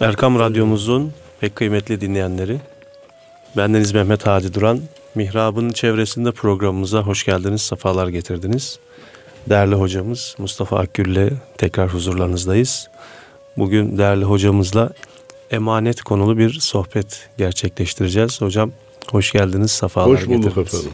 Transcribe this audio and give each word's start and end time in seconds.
Erkam 0.00 0.38
Radyomuzun 0.38 1.12
pek 1.40 1.56
kıymetli 1.56 2.00
dinleyenleri, 2.00 2.60
bendeniz 3.56 3.92
Mehmet 3.92 4.26
Hadi 4.26 4.54
Duran, 4.54 4.80
Mihrab'ın 5.14 5.70
çevresinde 5.70 6.32
programımıza 6.32 7.00
hoş 7.02 7.24
geldiniz, 7.24 7.62
sefalar 7.62 8.08
getirdiniz. 8.08 8.78
Değerli 9.48 9.74
hocamız 9.74 10.34
Mustafa 10.38 10.78
Akgül'le 10.78 11.30
tekrar 11.58 11.88
huzurlarınızdayız. 11.94 12.88
Bugün 13.56 13.98
değerli 13.98 14.24
hocamızla 14.24 14.90
emanet 15.50 16.02
konulu 16.02 16.38
bir 16.38 16.52
sohbet 16.52 17.28
gerçekleştireceğiz. 17.38 18.40
Hocam 18.40 18.72
hoş 19.10 19.32
geldiniz, 19.32 19.70
sefalar 19.70 20.08
Hoş 20.08 20.26
bulduk 20.26 20.44
getirdiniz. 20.44 20.74
efendim. 20.74 20.92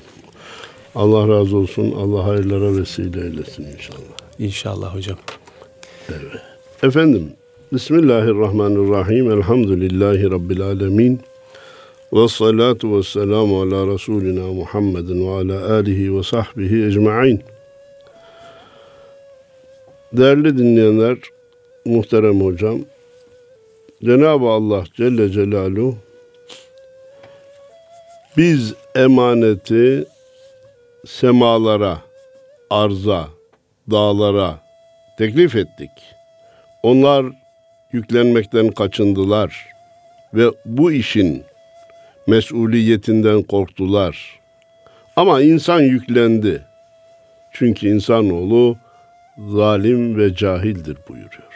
Allah 0.94 1.28
razı 1.28 1.56
olsun. 1.56 1.92
Allah 1.92 2.24
hayırlara 2.26 2.76
vesile 2.76 3.20
eylesin 3.20 3.64
inşallah. 3.76 3.98
İnşallah 4.38 4.94
hocam. 4.94 5.18
Efendim, 6.82 7.32
Bismillahirrahmanirrahim. 7.72 9.30
Elhamdülillahi 9.30 10.30
Rabbil 10.30 10.62
alemin. 10.62 11.20
Ve 12.12 12.28
salatu 12.28 12.98
ve 12.98 13.02
selamu 13.02 13.60
ala 13.60 13.94
Resulina 13.94 14.52
Muhammedin 14.52 15.26
ve 15.26 15.30
ala 15.30 15.74
alihi 15.74 16.16
ve 16.16 16.22
sahbihi 16.22 16.86
ecma'in. 16.86 17.42
Değerli 20.12 20.58
dinleyenler, 20.58 21.18
muhterem 21.84 22.40
hocam, 22.40 22.78
Cenab-ı 24.04 24.46
Allah 24.48 24.84
Celle 24.96 25.30
Celaluhu 25.30 25.96
biz 28.36 28.74
emaneti 28.94 30.04
semalara, 31.06 31.98
arza, 32.70 33.28
dağlara 33.90 34.58
teklif 35.18 35.56
ettik. 35.56 35.90
Onlar 36.82 37.39
yüklenmekten 37.92 38.68
kaçındılar 38.68 39.66
ve 40.34 40.50
bu 40.64 40.92
işin 40.92 41.44
mesuliyetinden 42.26 43.42
korktular. 43.42 44.40
Ama 45.16 45.40
insan 45.40 45.80
yüklendi. 45.80 46.62
Çünkü 47.52 47.88
insanoğlu 47.88 48.76
zalim 49.48 50.18
ve 50.18 50.34
cahildir 50.34 50.96
buyuruyor. 51.08 51.50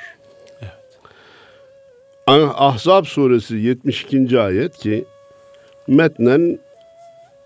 Ahzab 2.27 3.05
suresi 3.05 3.57
72. 3.57 4.41
ayet 4.41 4.77
ki 4.77 5.05
metnen 5.89 6.59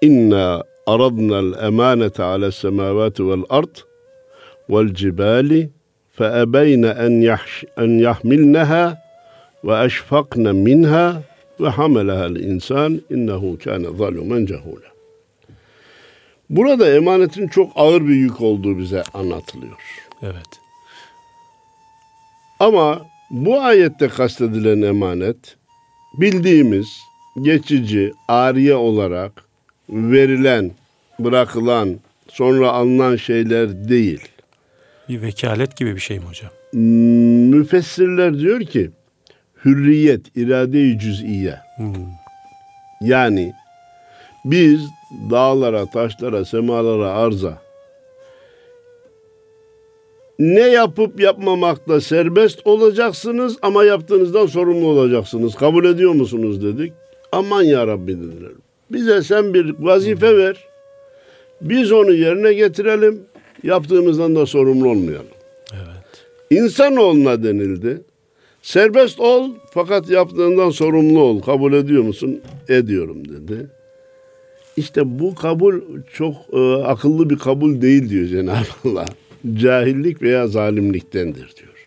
inna 0.01 0.63
aradna'l 0.87 1.65
emanete 1.67 2.23
ala 2.23 2.53
semavati 2.53 3.29
vel 3.29 3.43
ard 3.51 3.77
vel 4.71 4.95
cibali 4.95 5.71
فأبين 6.18 6.86
أن, 6.86 7.24
يحش 7.24 7.66
أن 7.80 8.00
يحملنها 8.00 8.98
وأشفقن 9.64 10.56
منها 10.56 11.22
وحملها 11.60 12.26
الإنسان 12.26 13.02
إنه 13.12 13.58
كان 13.66 13.84
ظالما 13.98 14.40
جهولا 14.46 14.94
Burada 16.50 16.96
emanetin 16.96 17.48
çok 17.48 17.72
ağır 17.76 18.08
bir 18.08 18.16
yük 18.16 18.42
olduğu 18.42 18.78
bize 18.78 19.04
anlatılıyor. 19.14 19.78
Evet. 20.22 20.60
Ama 22.60 23.06
bu 23.30 23.62
ayette 23.62 24.08
kastedilen 24.08 24.82
emanet 24.82 25.56
bildiğimiz 26.18 26.88
geçici, 27.42 28.14
ariye 28.28 28.76
olarak 28.76 29.44
verilen, 29.90 30.72
bırakılan, 31.20 32.00
sonra 32.28 32.72
alınan 32.72 33.16
şeyler 33.16 33.90
değil. 33.90 34.28
Bir 35.09 35.23
vekalet 35.23 35.77
gibi 35.77 35.95
bir 35.95 36.01
şey 36.01 36.19
mi 36.19 36.25
hocam? 36.25 36.51
Müfessirler 37.53 38.39
diyor 38.39 38.61
ki 38.61 38.91
hürriyet, 39.65 40.37
irade-i 40.37 40.99
cüz'iye. 40.99 41.55
Hmm. 41.77 41.95
Yani 43.01 43.53
biz 44.45 44.81
dağlara, 45.31 45.87
taşlara, 45.87 46.45
semalara, 46.45 47.11
arza 47.11 47.69
ne 50.39 50.61
yapıp 50.61 51.21
yapmamakta 51.21 52.01
serbest 52.01 52.67
olacaksınız 52.67 53.57
ama 53.63 53.85
yaptığınızdan 53.85 54.47
sorumlu 54.47 54.87
olacaksınız. 54.87 55.55
Kabul 55.55 55.85
ediyor 55.85 56.13
musunuz 56.13 56.65
dedik. 56.65 56.93
Aman 57.33 57.63
ya 57.63 57.87
Rabbi 57.87 58.19
dediler. 58.19 58.51
Bize 58.91 59.23
sen 59.23 59.55
bir 59.55 59.75
vazife 59.79 60.37
ver. 60.37 60.65
Biz 61.61 61.93
onu 61.93 62.13
yerine 62.13 62.53
getirelim. 62.53 63.21
Yaptığımızdan 63.63 64.37
da 64.37 64.47
sorumlu 64.47 64.89
olmayalım. 64.89 65.27
Evet. 65.73 66.25
İnsanoğluna 66.51 67.45
denildi. 67.45 68.03
Serbest 68.63 69.21
ol 69.21 69.51
fakat 69.71 70.11
yaptığından 70.11 70.71
sorumlu 70.71 71.21
ol. 71.21 71.41
Kabul 71.41 71.73
ediyor 71.73 72.03
musun? 72.03 72.41
Ediyorum 72.69 73.29
dedi. 73.29 73.67
İşte 74.77 75.03
bu 75.05 75.35
kabul 75.35 75.81
çok 76.13 76.35
e, 76.53 76.75
akıllı 76.75 77.31
bir 77.31 77.39
kabul 77.39 77.83
değil 77.83 78.11
diyor 78.11 78.27
Cenab-ı 78.27 78.67
Allah. 78.85 79.05
Cahillik 79.55 80.23
veya 80.23 80.47
zalimliktendir 80.47 81.53
diyor. 81.57 81.87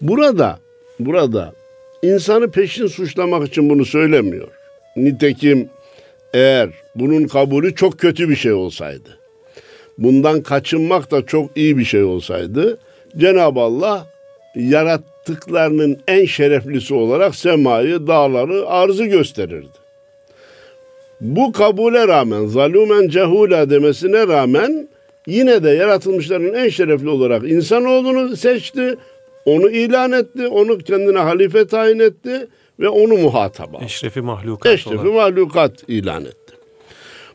Burada 0.00 0.58
burada 1.00 1.52
insanı 2.02 2.50
peşin 2.50 2.86
suçlamak 2.86 3.48
için 3.48 3.70
bunu 3.70 3.84
söylemiyor. 3.84 4.48
Nitekim 4.96 5.68
eğer 6.34 6.70
bunun 6.94 7.26
kabulü 7.26 7.74
çok 7.74 7.98
kötü 7.98 8.28
bir 8.28 8.36
şey 8.36 8.52
olsaydı 8.52 9.21
bundan 9.98 10.42
kaçınmak 10.42 11.10
da 11.10 11.26
çok 11.26 11.50
iyi 11.56 11.78
bir 11.78 11.84
şey 11.84 12.02
olsaydı 12.02 12.78
Cenab-ı 13.16 13.60
Allah 13.60 14.06
yarattıklarının 14.54 15.98
en 16.08 16.24
şereflisi 16.24 16.94
olarak 16.94 17.34
semayı, 17.34 18.06
dağları, 18.06 18.66
arzı 18.66 19.04
gösterirdi. 19.04 19.82
Bu 21.20 21.52
kabule 21.52 22.08
rağmen, 22.08 22.46
zalumen 22.46 23.08
cehula 23.08 23.70
demesine 23.70 24.26
rağmen 24.28 24.88
yine 25.26 25.64
de 25.64 25.70
yaratılmışların 25.70 26.54
en 26.54 26.68
şerefli 26.68 27.08
olarak 27.08 27.44
insanoğlunu 27.50 28.36
seçti, 28.36 28.96
onu 29.44 29.70
ilan 29.70 30.12
etti, 30.12 30.46
onu 30.48 30.78
kendine 30.78 31.18
halife 31.18 31.66
tayin 31.66 31.98
etti 31.98 32.46
ve 32.80 32.88
onu 32.88 33.16
muhatap 33.16 33.74
aldı. 33.74 33.84
Eşrefi 33.84 34.20
mahlukat 34.20 34.72
Eşrefi 34.72 35.08
olan. 35.08 35.14
mahlukat 35.14 35.72
ilan 35.88 36.24
etti. 36.24 36.54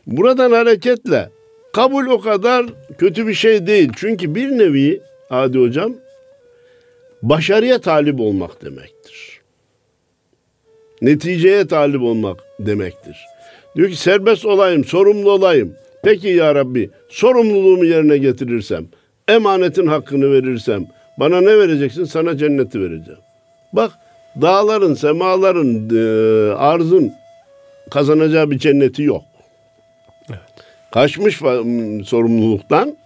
Buradan 0.06 0.50
hareketle 0.52 1.30
kabul 1.72 2.06
o 2.06 2.20
kadar 2.20 2.66
kötü 2.98 3.26
bir 3.26 3.34
şey 3.34 3.66
değil. 3.66 3.92
Çünkü 3.96 4.34
bir 4.34 4.48
nevi 4.48 5.00
Adi 5.30 5.58
Hocam 5.58 5.94
başarıya 7.22 7.80
talip 7.80 8.20
olmak 8.20 8.64
demektir. 8.64 9.40
Neticeye 11.02 11.66
talip 11.66 12.02
olmak 12.02 12.38
demektir. 12.60 13.16
Diyor 13.76 13.88
ki 13.88 13.96
serbest 13.96 14.46
olayım, 14.46 14.84
sorumlu 14.84 15.30
olayım. 15.30 15.74
Peki 16.04 16.28
ya 16.28 16.54
Rabbi 16.54 16.90
sorumluluğumu 17.08 17.84
yerine 17.84 18.18
getirirsem, 18.18 18.86
emanetin 19.28 19.86
hakkını 19.86 20.32
verirsem 20.32 20.86
bana 21.20 21.40
ne 21.40 21.58
vereceksin? 21.58 22.04
Sana 22.04 22.36
cenneti 22.36 22.80
vereceğim. 22.80 23.20
Bak 23.72 23.92
dağların, 24.42 24.94
semaların, 24.94 25.90
e, 25.96 26.52
arzın 26.52 27.12
kazanacağı 27.90 28.50
bir 28.50 28.58
cenneti 28.58 29.02
yok. 29.02 29.22
Kaçmış 30.92 31.36
sorumluluktan 32.04 32.96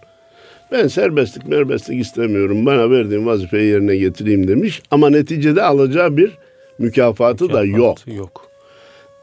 ben 0.71 0.87
serbestlik 0.87 1.47
merbestlik 1.47 2.01
istemiyorum. 2.01 2.65
Bana 2.65 2.91
verdiğin 2.91 3.25
vazifeyi 3.25 3.71
yerine 3.71 3.97
getireyim 3.97 4.47
demiş. 4.47 4.81
Ama 4.91 5.09
neticede 5.09 5.63
alacağı 5.63 6.17
bir 6.17 6.31
mükafatı 6.79 7.53
da 7.53 7.65
yok. 7.65 7.97
Mükafatı 8.07 8.11
Yok. 8.11 8.47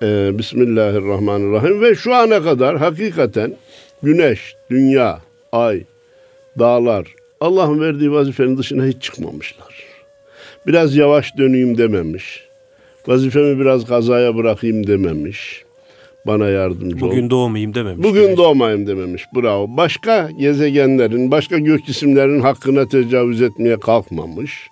Ee, 0.03 0.39
Bismillahirrahmanirrahim. 0.39 1.83
Ve 1.83 1.95
şu 1.95 2.15
ana 2.15 2.43
kadar 2.43 2.79
hakikaten 2.79 3.57
güneş, 4.03 4.55
dünya, 4.71 5.21
ay, 5.53 5.83
dağlar 6.59 7.15
Allah'ın 7.41 7.81
verdiği 7.81 8.13
vazifenin 8.13 8.59
dışına 8.59 8.85
hiç 8.85 9.03
çıkmamışlar. 9.03 9.85
Biraz 10.67 10.97
yavaş 10.97 11.37
döneyim 11.37 11.79
dememiş. 11.79 12.45
Vazifemi 13.07 13.61
biraz 13.61 13.87
kazaya 13.87 14.37
bırakayım 14.37 14.87
dememiş. 14.87 15.65
Bana 16.27 16.49
yardımcı 16.49 16.97
ol. 17.07 17.11
Bugün 17.11 17.31
doğmayayım 17.31 17.75
dememiş. 17.75 18.05
Bugün 18.05 18.37
doğmayayım 18.37 18.87
dememiş. 18.87 19.25
Bravo. 19.37 19.67
Başka 19.77 20.31
gezegenlerin, 20.39 21.31
başka 21.31 21.59
gök 21.59 21.87
cisimlerin 21.87 22.41
hakkına 22.41 22.89
tecavüz 22.89 23.43
etmeye 23.43 23.81
kalkmamış. 23.81 24.69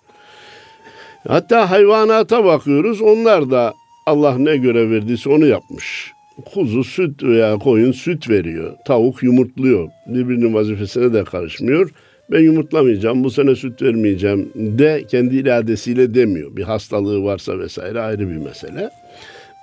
Hatta 1.29 1.71
hayvanata 1.71 2.45
bakıyoruz. 2.45 3.03
Onlar 3.03 3.51
da 3.51 3.75
Allah 4.07 4.39
ne 4.39 4.57
görev 4.57 4.91
verdiyse 4.91 5.31
onu 5.31 5.47
yapmış. 5.47 6.13
Kuzu 6.55 6.85
süt 6.85 7.23
veya 7.23 7.59
koyun 7.59 7.93
süt 7.93 8.31
veriyor. 8.31 8.77
Tavuk 8.87 9.23
yumurtluyor. 9.23 9.89
Birbirinin 10.07 10.55
vazifesine 10.55 11.13
de 11.13 11.25
karışmıyor. 11.25 11.91
Ben 12.33 12.41
yumurtlamayacağım, 12.41 13.25
bu 13.25 13.31
sene 13.31 13.55
süt 13.55 13.83
vermeyeceğim 13.83 14.53
de 14.55 15.05
kendi 15.11 15.37
iradesiyle 15.37 16.15
demiyor. 16.15 16.57
Bir 16.57 16.63
hastalığı 16.63 17.25
varsa 17.25 17.59
vesaire 17.59 18.01
ayrı 18.01 18.31
bir 18.31 18.37
mesele. 18.37 18.91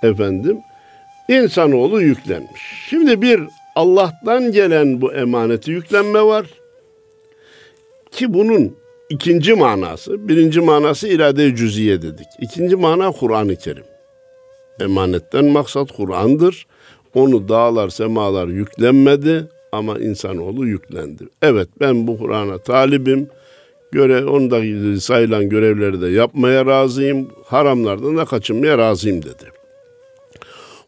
Efendim, 0.02 0.56
insanoğlu 1.28 2.02
yüklenmiş. 2.02 2.62
Şimdi 2.90 3.22
bir 3.22 3.40
Allah'tan 3.76 4.52
gelen 4.52 5.00
bu 5.00 5.12
emaneti 5.12 5.70
yüklenme 5.70 6.22
var. 6.22 6.46
Ki 8.10 8.34
bunun 8.34 8.76
ikinci 9.10 9.54
manası. 9.54 10.28
Birinci 10.28 10.60
manası 10.60 11.08
irade-i 11.08 11.56
cüziye 11.56 12.02
dedik. 12.02 12.26
İkinci 12.40 12.76
mana 12.76 13.10
Kur'an-ı 13.12 13.56
Kerim. 13.56 13.84
Emanetten 14.80 15.44
maksat 15.44 15.92
Kur'an'dır. 15.92 16.66
Onu 17.14 17.48
dağlar, 17.48 17.88
semalar 17.88 18.48
yüklenmedi 18.48 19.48
ama 19.72 19.98
insanoğlu 19.98 20.66
yüklendi. 20.66 21.24
Evet 21.42 21.68
ben 21.80 22.06
bu 22.06 22.18
Kur'an'a 22.18 22.58
talibim. 22.58 23.28
Göre, 23.92 24.24
onda 24.24 24.60
sayılan 25.00 25.48
görevleri 25.48 26.00
de 26.00 26.06
yapmaya 26.06 26.66
razıyım. 26.66 27.28
Haramlardan 27.44 28.16
da 28.16 28.24
kaçınmaya 28.24 28.78
razıyım 28.78 29.22
dedi. 29.22 29.55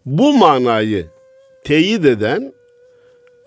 Bu 0.09 0.33
manayı 0.33 1.07
teyit 1.65 2.05
eden 2.05 2.53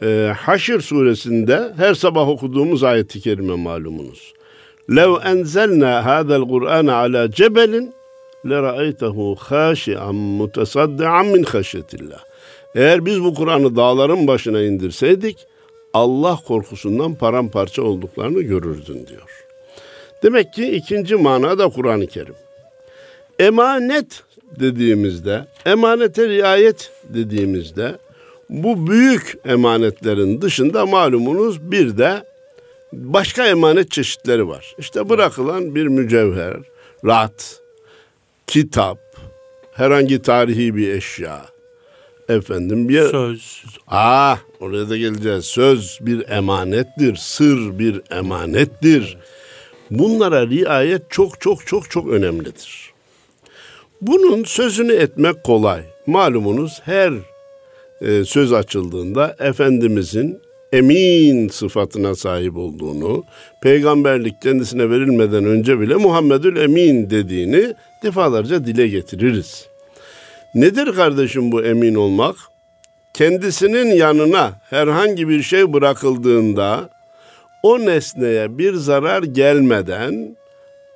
e, 0.02 0.34
Haşr 0.38 0.80
suresinde 0.80 1.74
her 1.78 1.94
sabah 1.94 2.30
okuduğumuz 2.30 2.84
ayeti 2.84 3.22
kerime 3.22 3.56
malumunuz. 3.56 4.34
Lev 4.96 5.10
enzelna 5.26 6.06
hadal 6.06 6.48
Kur'an 6.48 6.88
ala 6.88 7.32
cebelin 7.32 7.94
lera'aytehu 8.50 9.36
khashi'an 9.36 10.16
mutasaddian 10.16 11.26
min 11.26 11.44
haşyetillah. 11.44 12.20
Eğer 12.76 13.06
biz 13.06 13.24
bu 13.24 13.34
Kur'an'ı 13.34 13.76
dağların 13.76 14.28
başına 14.28 14.62
indirseydik 14.62 15.38
Allah 15.94 16.40
korkusundan 16.48 17.16
paramparça 17.16 17.82
olduklarını 17.82 18.42
görürdün 18.42 19.08
diyor. 19.08 19.46
Demek 20.24 20.54
ki 20.54 20.72
ikinci 20.72 21.16
mana 21.16 21.60
da 21.60 21.70
Kur'an-ı 21.70 22.08
Kerim. 22.08 22.36
Emanet 23.40 24.24
dediğimizde, 24.60 25.46
emanete 25.66 26.30
riayet 26.30 26.92
dediğimizde 27.04 27.98
bu 28.50 28.88
büyük 28.88 29.38
emanetlerin 29.46 30.42
dışında 30.42 30.86
malumunuz 30.86 31.72
bir 31.72 31.98
de 31.98 32.24
başka 32.94 33.48
emanet 33.48 33.92
çeşitleri 33.92 34.48
var. 34.48 34.76
İşte 34.78 35.10
bırakılan 35.10 35.76
bir 35.76 35.88
mücevher, 35.88 36.58
rat, 37.06 37.62
kitap, 38.48 38.98
herhangi 39.74 40.22
tarihi 40.22 40.76
bir 40.76 40.94
eşya, 40.94 41.46
efendim 42.30 42.90
bir 42.90 43.04
Söz. 43.04 43.64
Ah 43.88 44.40
oraya 44.60 44.90
da 44.90 44.98
geleceğiz. 44.98 45.46
Söz 45.46 46.00
bir 46.02 46.30
emanettir, 46.30 47.16
sır 47.16 47.80
bir 47.80 48.02
emanettir. 48.12 49.18
Bunlara 49.92 50.48
riayet 50.48 51.02
çok 51.10 51.42
çok 51.42 51.68
çok 51.68 51.92
çok 51.92 52.08
önemlidir. 52.08 52.91
Bunun 54.02 54.44
sözünü 54.44 54.94
etmek 54.94 55.44
kolay. 55.44 55.82
Malumunuz 56.06 56.82
her 56.86 57.14
e, 58.02 58.26
söz 58.26 58.54
açıldığında 58.54 59.36
Efendimizin 59.40 60.42
emin 60.72 61.48
sıfatına 61.48 62.16
sahip 62.16 62.58
olduğunu, 62.58 63.24
peygamberlik 63.62 64.42
kendisine 64.42 64.90
verilmeden 64.90 65.46
önce 65.46 65.80
bile 65.80 65.96
Muhammedül 65.96 66.56
Emin 66.56 67.10
dediğini 67.10 67.74
defalarca 68.04 68.66
dile 68.66 68.88
getiririz. 68.88 69.68
Nedir 70.56 70.94
kardeşim 70.94 71.52
bu 71.52 71.64
emin 71.64 71.96
olmak? 71.96 72.36
Kendisinin 73.14 73.88
yanına 73.88 74.52
herhangi 74.70 75.30
bir 75.30 75.44
şey 75.44 75.74
bırakıldığında 75.74 76.90
o 77.64 77.80
nesneye 77.80 78.58
bir 78.58 78.74
zarar 78.74 79.24
gelmeden 79.24 80.36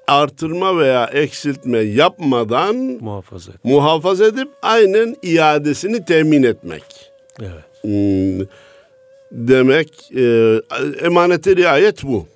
artırma 0.08 0.78
veya 0.80 1.06
eksiltme 1.06 1.78
yapmadan 1.80 2.76
Muhafaza 2.76 3.52
et. 3.52 3.58
muhafaza 3.66 4.26
edip 4.26 4.48
aynen 4.62 5.16
iadesini 5.24 6.06
temin 6.06 6.44
etmek. 6.44 7.12
Evet. 7.42 7.64
Hmm, 7.82 8.48
demek 9.32 10.12
e, 10.16 10.56
emanete 11.06 11.56
riayet 11.56 12.04
bu. 12.04 12.28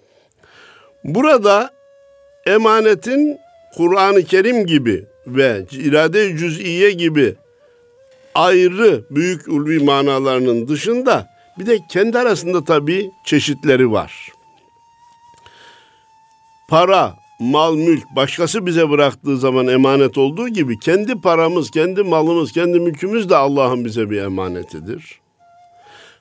Burada 1.04 1.71
emanetin 2.45 3.38
Kur'an-ı 3.77 4.24
Kerim 4.24 4.65
gibi 4.65 5.06
ve 5.27 5.65
irade-i 5.72 6.38
cüz'iye 6.38 6.92
gibi 6.92 7.36
ayrı 8.36 9.04
büyük 9.12 9.48
ulvi 9.48 9.80
manalarının 9.83 10.68
dışında 10.68 11.27
bir 11.60 11.65
de 11.65 11.80
kendi 11.92 12.19
arasında 12.19 12.63
tabii 12.63 13.12
çeşitleri 13.25 13.92
var. 13.92 14.30
Para, 16.68 17.13
mal, 17.39 17.75
mülk 17.75 18.15
başkası 18.15 18.65
bize 18.65 18.89
bıraktığı 18.89 19.38
zaman 19.38 19.68
emanet 19.68 20.18
olduğu 20.18 20.47
gibi 20.47 20.80
kendi 20.80 21.21
paramız, 21.21 21.71
kendi 21.71 22.03
malımız, 22.03 22.51
kendi 22.51 22.80
mülkümüz 22.80 23.30
de 23.30 23.36
Allah'ın 23.36 23.86
bize 23.86 24.09
bir 24.09 24.21
emanetidir. 24.21 25.19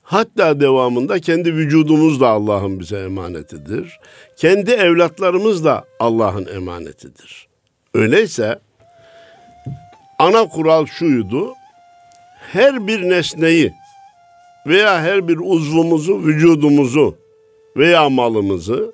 Hatta 0.02 0.60
devamında 0.60 1.20
kendi 1.20 1.54
vücudumuz 1.54 2.20
da 2.20 2.28
Allah'ın 2.28 2.80
bize 2.80 2.98
emanetidir. 2.98 4.00
Kendi 4.36 4.70
evlatlarımız 4.70 5.64
da 5.64 5.84
Allah'ın 6.00 6.46
emanetidir. 6.46 7.48
Öyleyse 7.94 8.58
ana 10.18 10.48
kural 10.48 10.86
şuydu. 10.86 11.54
Her 12.52 12.86
bir 12.86 13.08
nesneyi 13.08 13.72
veya 14.66 15.02
her 15.02 15.28
bir 15.28 15.38
uzvumuzu, 15.42 16.18
vücudumuzu 16.18 17.16
veya 17.76 18.08
malımızı 18.10 18.92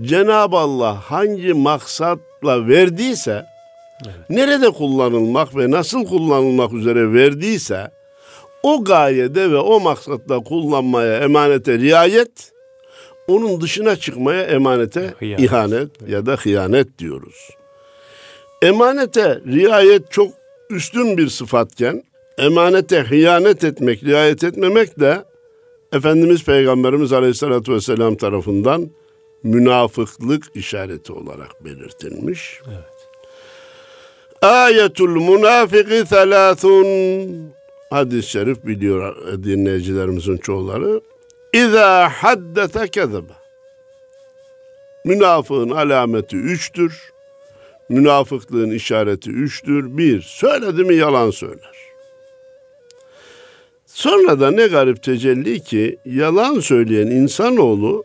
Cenab-ı 0.00 0.56
Allah 0.56 0.94
hangi 0.94 1.52
maksatla 1.52 2.68
verdiyse, 2.68 3.46
nerede 4.30 4.70
kullanılmak 4.70 5.56
ve 5.56 5.70
nasıl 5.70 6.06
kullanılmak 6.06 6.72
üzere 6.72 7.12
verdiyse, 7.12 7.90
o 8.62 8.84
gayede 8.84 9.50
ve 9.50 9.58
o 9.58 9.80
maksatla 9.80 10.44
kullanmaya 10.44 11.18
emanete 11.18 11.78
riayet, 11.78 12.52
onun 13.28 13.60
dışına 13.60 13.96
çıkmaya 13.96 14.42
emanete 14.42 15.14
Hıyanet. 15.18 15.44
ihanet 15.44 15.90
ya 16.08 16.26
da 16.26 16.36
hıyanet 16.36 16.98
diyoruz. 16.98 17.50
Emanete 18.62 19.40
riayet 19.46 20.10
çok 20.10 20.28
üstün 20.70 21.18
bir 21.18 21.28
sıfatken, 21.28 22.04
emanete 22.38 23.00
hıyanet 23.00 23.64
etmek, 23.64 24.04
riayet 24.04 24.44
etmemek 24.44 25.00
de 25.00 25.24
Efendimiz 25.92 26.44
Peygamberimiz 26.44 27.12
Aleyhisselatü 27.12 27.72
Vesselam 27.72 28.16
tarafından 28.16 28.90
münafıklık 29.42 30.44
işareti 30.54 31.12
olarak 31.12 31.64
belirtilmiş. 31.64 32.60
Ayetul 34.42 35.08
münafiki 35.08 36.04
thelâthun 36.04 37.56
Hadis-i 37.90 38.30
şerif 38.30 38.66
biliyor 38.66 39.16
dinleyicilerimizin 39.44 40.36
çoğuları. 40.36 41.00
İza 41.52 42.08
haddete 42.08 42.88
kezebe. 42.88 43.32
Münafığın 45.04 45.70
alameti 45.70 46.36
üçtür. 46.36 47.12
Münafıklığın 47.88 48.70
işareti 48.70 49.30
üçtür. 49.30 49.98
Bir, 49.98 50.22
söyledi 50.22 50.84
mi 50.84 50.94
yalan 50.94 51.30
söyler. 51.30 51.76
Sonra 53.86 54.40
da 54.40 54.50
ne 54.50 54.66
garip 54.66 55.02
tecelli 55.02 55.60
ki 55.60 55.98
yalan 56.04 56.60
söyleyen 56.60 57.06
insanoğlu 57.06 58.04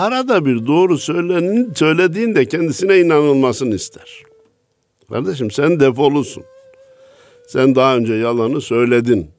arada 0.00 0.44
bir 0.46 0.66
doğru 0.66 0.98
söylenin, 0.98 1.74
söylediğinde 1.74 2.44
kendisine 2.44 2.98
inanılmasını 2.98 3.74
ister. 3.74 4.22
Kardeşim 5.08 5.50
sen 5.50 5.80
defolusun. 5.80 6.44
Sen 7.46 7.74
daha 7.74 7.96
önce 7.96 8.14
yalanı 8.14 8.60
söyledin. 8.60 9.30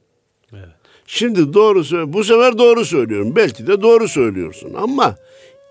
Evet. 0.52 0.68
Şimdi 1.06 1.54
doğru. 1.54 2.12
Bu 2.12 2.24
sefer 2.24 2.58
doğru 2.58 2.84
söylüyorum. 2.84 3.36
Belki 3.36 3.66
de 3.66 3.82
doğru 3.82 4.08
söylüyorsun 4.08 4.74
ama 4.76 5.16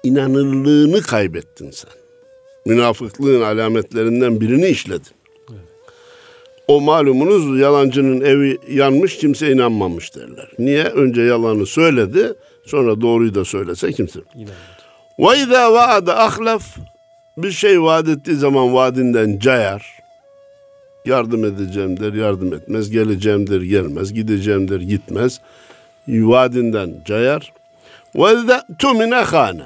inanırlığını 0.03 1.01
kaybettin 1.01 1.71
sen. 1.71 1.91
Münafıklığın 2.65 3.41
alametlerinden 3.41 4.41
birini 4.41 4.67
işledin. 4.67 5.11
O 6.67 6.81
malumunuz 6.81 7.59
yalancının 7.59 8.21
evi 8.21 8.57
yanmış 8.69 9.17
kimse 9.17 9.51
inanmamış 9.51 10.15
derler. 10.15 10.51
Niye? 10.59 10.83
Önce 10.83 11.21
yalanı 11.21 11.65
söyledi 11.65 12.33
sonra 12.65 13.01
doğruyu 13.01 13.35
da 13.35 13.45
söylese 13.45 13.91
kimse. 13.91 14.19
İnanmadım. 14.35 14.80
Ve 15.21 15.37
izâ 15.37 15.73
vaade 15.73 16.13
ahlef 16.13 16.63
bir 17.37 17.51
şey 17.51 17.81
vaat 17.81 18.07
ettiği 18.07 18.35
zaman 18.35 18.73
vaadinden 18.73 19.39
cayar. 19.39 20.01
Yardım 21.05 21.45
edeceğim 21.45 21.99
der, 21.99 22.13
yardım 22.13 22.53
etmez. 22.53 22.89
Geleceğim 22.89 23.49
der, 23.49 23.61
gelmez. 23.61 24.13
Gideceğim 24.13 24.69
der, 24.69 24.79
gitmez. 24.79 25.41
Vaadinden 26.07 27.03
cayar. 27.05 27.53
Ve 28.15 28.33
izâ 28.33 28.63
tumine 28.79 29.15
hâne. 29.15 29.65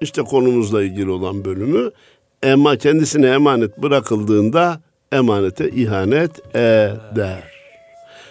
İşte 0.00 0.22
konumuzla 0.22 0.82
ilgili 0.82 1.10
olan 1.10 1.44
bölümü. 1.44 1.90
Ema 2.42 2.76
kendisine 2.76 3.28
emanet 3.28 3.78
bırakıldığında 3.78 4.80
emanete 5.12 5.68
ihanet 5.68 6.54
eder. 6.54 7.42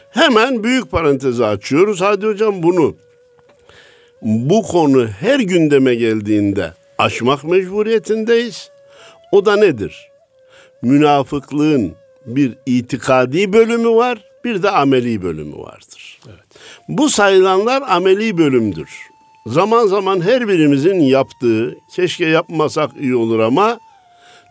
Hemen 0.09 0.63
büyük 0.63 0.91
parantezi 0.91 1.45
açıyoruz. 1.45 2.01
Hadi 2.01 2.25
hocam 2.27 2.63
bunu 2.63 2.95
bu 4.21 4.63
konu 4.63 5.07
her 5.07 5.39
gündeme 5.39 5.95
geldiğinde 5.95 6.73
aşmak 6.97 7.43
mecburiyetindeyiz. 7.43 8.69
O 9.31 9.45
da 9.45 9.55
nedir? 9.55 10.09
Münafıklığın 10.81 11.95
bir 12.25 12.57
itikadi 12.65 13.53
bölümü 13.53 13.89
var, 13.89 14.23
bir 14.45 14.63
de 14.63 14.69
ameli 14.69 15.21
bölümü 15.21 15.57
vardır. 15.57 16.19
Bu 16.87 17.09
sayılanlar 17.09 17.83
ameli 17.87 18.37
bölümdür. 18.37 18.89
zaman 19.47 19.87
zaman 19.87 20.21
her 20.21 20.47
birimizin 20.47 20.99
yaptığı, 20.99 21.75
keşke 21.95 22.25
yapmasak 22.25 22.91
iyi 22.99 23.15
olur 23.15 23.39
ama 23.39 23.79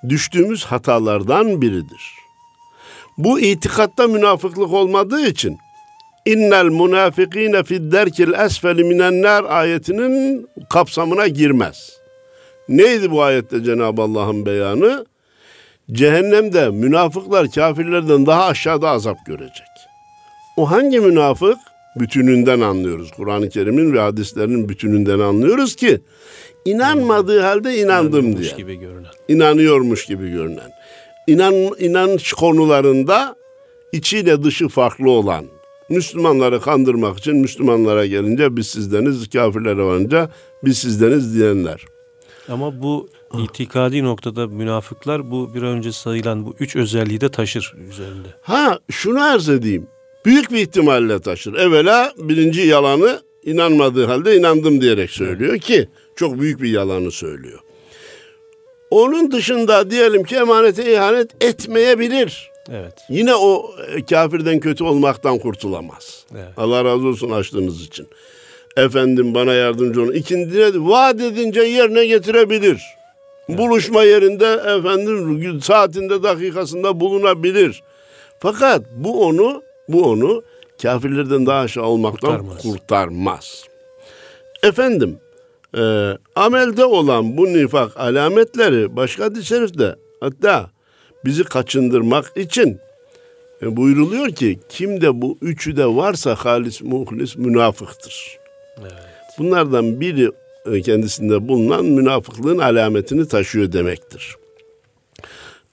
düştüğümüz 0.08 0.64
hatalardan 0.64 1.62
biridir. 1.62 2.12
Bu 3.18 3.40
itikatta 3.40 4.06
münafıklık 4.06 4.72
olmadığı 4.72 5.26
için 5.26 5.58
innel 6.26 6.66
munafikine 6.66 7.62
fid 7.62 7.92
derkil 7.92 8.32
esfeli 8.32 8.84
minen 8.84 9.22
nar 9.22 9.44
ayetinin 9.44 10.48
kapsamına 10.70 11.26
girmez. 11.26 11.96
Neydi 12.68 13.10
bu 13.10 13.22
ayette 13.22 13.64
Cenab-ı 13.64 14.02
Allah'ın 14.02 14.46
beyanı? 14.46 15.06
Cehennemde 15.92 16.70
münafıklar 16.70 17.50
kafirlerden 17.50 18.26
daha 18.26 18.46
aşağıda 18.46 18.88
azap 18.90 19.26
görecek. 19.26 19.66
O 20.56 20.70
hangi 20.70 21.00
münafık? 21.00 21.58
Bütününden 21.96 22.60
anlıyoruz. 22.60 23.10
Kur'an-ı 23.10 23.48
Kerim'in 23.48 23.92
ve 23.92 24.00
hadislerinin 24.00 24.68
bütününden 24.68 25.18
anlıyoruz 25.18 25.76
ki 25.76 26.00
inanmadığı 26.64 27.40
halde 27.40 27.76
inandım 27.78 28.38
diye. 28.38 28.52
gibi 28.56 28.76
görünen. 28.76 29.10
İnanıyormuş 29.28 30.06
gibi 30.06 30.30
görünen. 30.30 30.70
İnan, 31.26 31.54
inanç 31.78 32.32
konularında 32.32 33.36
içiyle 33.92 34.42
dışı 34.42 34.68
farklı 34.68 35.10
olan, 35.10 35.44
Müslümanları 35.88 36.60
kandırmak 36.60 37.18
için 37.18 37.36
Müslümanlara 37.36 38.06
gelince 38.06 38.56
biz 38.56 38.66
sizdeniz, 38.66 39.30
kafirlere 39.30 39.82
varınca 39.82 40.30
biz 40.64 40.78
sizdeniz 40.78 41.34
diyenler. 41.34 41.84
Ama 42.48 42.82
bu 42.82 43.08
itikadi 43.44 44.04
noktada 44.04 44.46
münafıklar 44.46 45.30
bu 45.30 45.54
bir 45.54 45.62
önce 45.62 45.92
sayılan 45.92 46.46
bu 46.46 46.54
üç 46.60 46.76
özelliği 46.76 47.20
de 47.20 47.28
taşır 47.28 47.74
üzerinde. 47.90 48.28
Ha 48.42 48.78
şunu 48.90 49.22
arz 49.22 49.48
edeyim. 49.48 49.86
Büyük 50.24 50.50
bir 50.50 50.56
ihtimalle 50.56 51.20
taşır. 51.20 51.54
Evvela 51.54 52.12
birinci 52.18 52.60
yalanı 52.60 53.20
inanmadığı 53.44 54.06
halde 54.06 54.36
inandım 54.36 54.80
diyerek 54.80 55.10
söylüyor 55.10 55.58
ki 55.58 55.88
çok 56.16 56.40
büyük 56.40 56.62
bir 56.62 56.70
yalanı 56.70 57.10
söylüyor. 57.10 57.60
Onun 58.90 59.32
dışında 59.32 59.90
diyelim 59.90 60.24
ki 60.24 60.36
emanete 60.36 60.92
ihanet 60.92 61.44
etmeyebilir. 61.44 62.50
Evet. 62.72 62.94
Yine 63.08 63.34
o 63.34 63.70
e, 63.94 64.04
kafirden 64.04 64.60
kötü 64.60 64.84
olmaktan 64.84 65.38
kurtulamaz. 65.38 66.24
Evet. 66.34 66.48
Allah 66.56 66.84
razı 66.84 67.06
olsun 67.06 67.30
açtığınız 67.30 67.82
için. 67.82 68.08
Efendim 68.76 69.34
bana 69.34 69.52
yardımcı 69.54 70.02
olun. 70.02 70.12
İkincine 70.12 70.74
de 70.74 70.80
vaat 70.80 71.20
edince 71.20 71.60
yerine 71.60 72.06
getirebilir. 72.06 72.82
Buluşma 73.48 74.02
yerinde 74.02 74.76
efendim 74.78 75.60
saatinde 75.62 76.22
dakikasında 76.22 77.00
bulunabilir. 77.00 77.82
Fakat 78.38 78.82
bu 78.96 79.26
onu 79.26 79.62
bu 79.88 80.04
onu 80.04 80.42
kafirlerden 80.82 81.46
daha 81.46 81.60
aşağı 81.60 81.84
olmaktan 81.84 82.30
Kurtarmaz. 82.38 82.62
kurtarmaz. 82.62 83.64
Efendim 84.62 85.18
e, 85.78 86.12
amelde 86.34 86.84
olan 86.84 87.36
bu 87.36 87.46
nifak 87.46 88.00
alametleri 88.00 88.96
başka 88.96 89.24
hadis-i 89.24 89.46
şerifte 89.46 89.96
hatta 90.20 90.70
bizi 91.26 91.44
kaçındırmak 91.44 92.32
için 92.36 92.78
e, 93.62 93.76
buyruluyor 93.76 94.28
ki 94.28 94.58
kimde 94.68 95.22
bu 95.22 95.38
üçü 95.42 95.76
de 95.76 95.86
varsa 95.86 96.34
halis 96.34 96.82
muhlis 96.82 97.36
münafıktır. 97.36 98.38
Evet. 98.80 98.92
Bunlardan 99.38 100.00
biri 100.00 100.30
e, 100.72 100.80
kendisinde 100.82 101.48
bulunan 101.48 101.84
münafıklığın 101.84 102.58
alametini 102.58 103.28
taşıyor 103.28 103.72
demektir. 103.72 104.36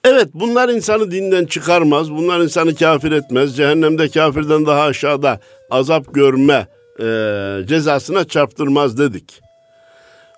Evet 0.03 0.27
bunlar 0.33 0.69
insanı 0.69 1.11
dinden 1.11 1.45
çıkarmaz. 1.45 2.11
Bunlar 2.11 2.39
insanı 2.39 2.75
kafir 2.75 3.11
etmez. 3.11 3.57
Cehennemde 3.57 4.09
kafirden 4.09 4.65
daha 4.65 4.81
aşağıda 4.81 5.39
azap 5.69 6.13
görme 6.13 6.67
e, 6.99 7.05
cezasına 7.67 8.23
çarptırmaz 8.23 8.97
dedik. 8.97 9.41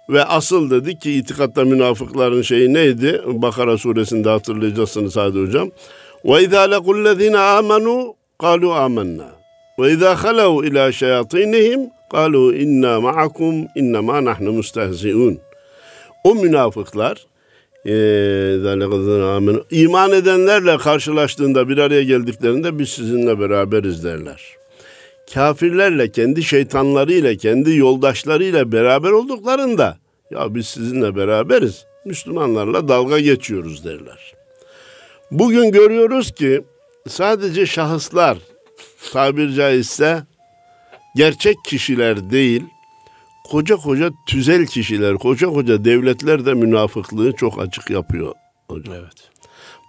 Ve 0.09 0.23
asıl 0.23 0.69
dedik 0.69 1.01
ki 1.01 1.11
itikatta 1.11 1.65
münafıkların 1.65 2.41
şeyi 2.41 2.73
neydi? 2.73 3.21
Bakara 3.25 3.77
suresinde 3.77 4.29
hatırlayacaksınız 4.29 5.17
hadi 5.17 5.41
hocam. 5.41 5.69
Ve 6.25 6.43
izâ 6.43 6.61
lekullezîne 6.61 7.35
âmenû 7.35 8.13
kâlû 8.39 8.73
âmennâ. 8.73 9.29
Ve 9.79 9.91
izâ 9.91 10.23
halev 10.23 10.63
ilâ 10.63 10.91
şeyatînihim 10.91 11.89
kâlû 12.11 12.55
innâ 12.57 13.01
ma'akum 13.01 13.55
innemâ 13.75 14.25
nahnu 14.25 14.51
mustehzi'ûn. 14.51 15.39
O 16.23 16.35
münafıklar 16.35 17.25
iman 19.71 20.11
edenlerle 20.11 20.77
karşılaştığında 20.77 21.69
bir 21.69 21.77
araya 21.77 22.03
geldiklerinde 22.03 22.79
biz 22.79 22.89
sizinle 22.89 23.39
beraberiz 23.39 24.03
derler 24.03 24.41
kafirlerle, 25.33 26.11
kendi 26.11 26.43
şeytanlarıyla, 26.43 27.35
kendi 27.35 27.75
yoldaşlarıyla 27.75 28.71
beraber 28.71 29.11
olduklarında 29.11 29.97
ya 30.31 30.55
biz 30.55 30.67
sizinle 30.67 31.15
beraberiz, 31.15 31.85
Müslümanlarla 32.05 32.87
dalga 32.87 33.19
geçiyoruz 33.19 33.85
derler. 33.85 34.33
Bugün 35.31 35.71
görüyoruz 35.71 36.31
ki 36.31 36.63
sadece 37.07 37.65
şahıslar 37.65 38.37
tabir 39.13 39.53
caizse 39.53 40.23
gerçek 41.15 41.57
kişiler 41.65 42.29
değil, 42.31 42.63
koca 43.43 43.75
koca 43.75 44.09
tüzel 44.27 44.65
kişiler, 44.65 45.15
koca 45.15 45.47
koca 45.47 45.85
devletler 45.85 46.45
de 46.45 46.53
münafıklığı 46.53 47.31
çok 47.31 47.61
açık 47.61 47.89
yapıyor 47.89 48.33
hocam. 48.67 48.95
Evet. 48.95 49.29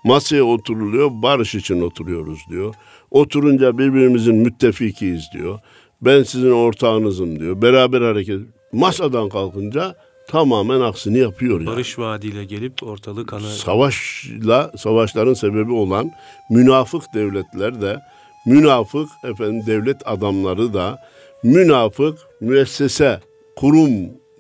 Masaya 0.05 0.45
oturuluyor, 0.45 1.11
barış 1.13 1.55
için 1.55 1.81
oturuyoruz 1.81 2.41
diyor. 2.51 2.75
Oturunca 3.11 3.79
birbirimizin 3.79 4.35
müttefikiyiz 4.35 5.25
diyor. 5.33 5.59
Ben 6.01 6.23
sizin 6.23 6.51
ortağınızım 6.51 7.41
diyor. 7.41 7.63
Beraber 7.63 8.01
hareket. 8.01 8.41
Masadan 8.73 9.29
kalkınca 9.29 9.95
tamamen 10.29 10.81
aksini 10.81 11.19
yapıyor 11.19 11.61
yani. 11.61 11.67
Barış 11.67 11.99
vaadiyle 11.99 12.45
gelip 12.45 12.83
ortalığı 12.83 13.27
kana... 13.27 13.41
Savaşla, 13.49 14.73
savaşların 14.77 15.35
sebebi 15.35 15.73
olan 15.73 16.11
münafık 16.51 17.03
devletler 17.15 17.81
de, 17.81 18.01
münafık 18.47 19.09
efendim 19.25 19.67
devlet 19.67 20.09
adamları 20.09 20.75
da, 20.75 21.03
münafık 21.43 22.19
müessese, 22.41 23.21
kurum 23.57 23.91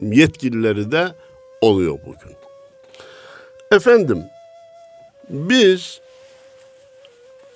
yetkilileri 0.01 0.93
de 0.93 1.09
oluyor 1.61 1.99
bugün. 2.07 2.37
Efendim, 3.73 4.23
biz 5.31 6.01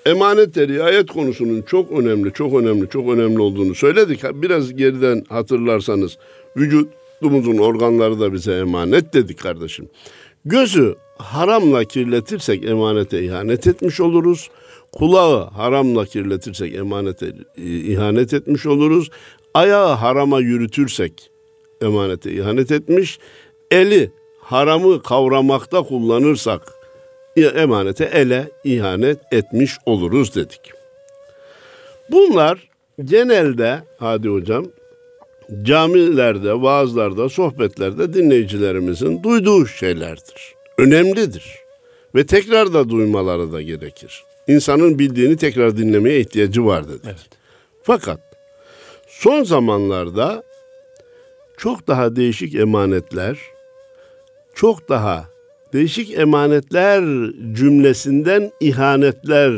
emanet 0.07 0.59
riayet 0.59 1.07
konusunun 1.07 1.63
çok 1.63 1.93
önemli, 1.93 2.33
çok 2.33 2.55
önemli, 2.55 2.89
çok 2.89 3.09
önemli 3.09 3.41
olduğunu 3.41 3.75
söyledik. 3.75 4.21
Biraz 4.35 4.77
geriden 4.77 5.25
hatırlarsanız 5.29 6.19
vücudumuzun 6.57 7.59
organları 7.59 8.21
da 8.21 8.33
bize 8.33 8.53
emanet 8.53 9.15
dedik 9.15 9.39
kardeşim. 9.39 9.89
Gözü 10.45 10.95
haramla 11.19 11.85
kirletirsek 11.85 12.65
emanete 12.65 13.23
ihanet 13.23 13.67
etmiş 13.67 14.01
oluruz. 14.01 14.51
Kulağı 14.93 15.51
haramla 15.51 16.05
kirletirsek 16.05 16.75
emanete 16.75 17.27
e, 17.57 17.63
ihanet 17.63 18.35
etmiş 18.35 18.67
oluruz. 18.67 19.11
Ayağı 19.55 19.95
harama 19.95 20.41
yürütürsek 20.41 21.31
emanete 21.83 22.33
ihanet 22.33 22.71
etmiş. 22.71 23.19
Eli 23.71 24.11
haramı 24.41 25.03
kavramakta 25.03 25.83
kullanırsak 25.83 26.80
emanete 27.37 28.05
ele 28.05 28.51
ihanet 28.65 29.19
etmiş 29.33 29.79
oluruz 29.87 30.35
dedik. 30.35 30.73
Bunlar 32.11 32.69
genelde 33.05 33.83
hadi 33.99 34.29
hocam 34.29 34.67
camilerde, 35.63 36.63
vaazlarda, 36.63 37.29
sohbetlerde 37.29 38.15
dinleyicilerimizin 38.15 39.23
duyduğu 39.23 39.67
şeylerdir. 39.67 40.55
Önemlidir. 40.79 41.55
Ve 42.15 42.27
tekrar 42.27 42.75
da 42.75 42.89
duymaları 42.89 43.53
da 43.53 43.63
gerekir. 43.63 44.25
İnsanın 44.49 44.99
bildiğini 44.99 45.37
tekrar 45.37 45.77
dinlemeye 45.77 46.21
ihtiyacı 46.21 46.67
var 46.67 46.89
dedik. 46.89 47.05
Evet. 47.05 47.29
Fakat 47.83 48.21
son 49.09 49.45
zamanlarda 49.45 50.43
çok 51.57 51.87
daha 51.89 52.17
değişik 52.17 52.55
emanetler, 52.55 53.39
çok 54.55 54.89
daha 54.89 55.25
değişik 55.73 56.19
emanetler 56.19 57.01
cümlesinden 57.53 58.53
ihanetler 58.61 59.53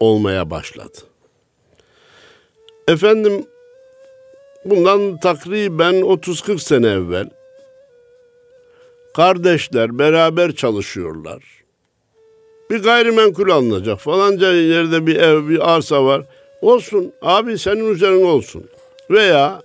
olmaya 0.00 0.50
başladı. 0.50 0.98
Efendim 2.88 3.46
bundan 4.64 5.20
takriben 5.20 5.94
30-40 5.94 6.58
sene 6.58 6.88
evvel 6.88 7.30
kardeşler 9.14 9.98
beraber 9.98 10.52
çalışıyorlar. 10.52 11.42
Bir 12.70 12.82
gayrimenkul 12.82 13.50
alınacak. 13.50 14.00
Falanca 14.00 14.52
yerde 14.52 15.06
bir 15.06 15.16
ev, 15.16 15.48
bir 15.48 15.74
arsa 15.74 16.04
var. 16.04 16.22
Olsun 16.62 17.12
abi 17.22 17.58
senin 17.58 17.90
üzerine 17.94 18.24
olsun. 18.24 18.64
Veya 19.10 19.62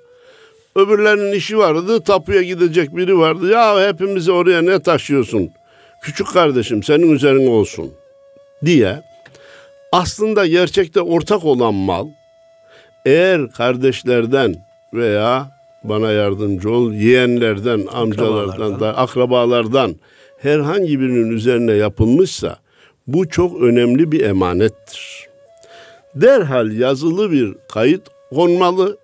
öbürlerinin 0.76 1.32
işi 1.32 1.58
vardı. 1.58 2.04
Tapuya 2.04 2.42
gidecek 2.42 2.96
biri 2.96 3.18
vardı. 3.18 3.52
Ya 3.52 3.88
hepimizi 3.88 4.32
oraya 4.32 4.62
ne 4.62 4.80
taşıyorsun? 4.82 5.50
Küçük 6.08 6.28
kardeşim 6.34 6.84
senin 6.84 7.12
üzerine 7.12 7.50
olsun 7.50 7.92
diye 8.66 9.02
aslında 9.92 10.48
gerçekte 10.48 11.02
ortak 11.02 11.46
olan 11.46 11.74
mal 11.74 12.08
eğer 13.06 13.52
kardeşlerden 13.52 14.56
veya 14.94 15.52
bana 15.84 16.12
yardımcı 16.12 16.72
ol. 16.72 16.94
Yeğenlerden, 16.94 17.86
amcalardan, 17.94 18.80
da 18.80 18.98
akrabalardan 18.98 19.96
herhangi 20.38 21.00
birinin 21.00 21.32
üzerine 21.32 21.74
yapılmışsa 21.74 22.58
bu 23.08 23.30
çok 23.30 23.62
önemli 23.62 24.12
bir 24.12 24.22
emanettir. 24.22 25.28
Derhal 26.16 26.72
yazılı 26.72 27.32
bir 27.32 27.56
kayıt 27.74 28.04
konmalı. 28.30 28.98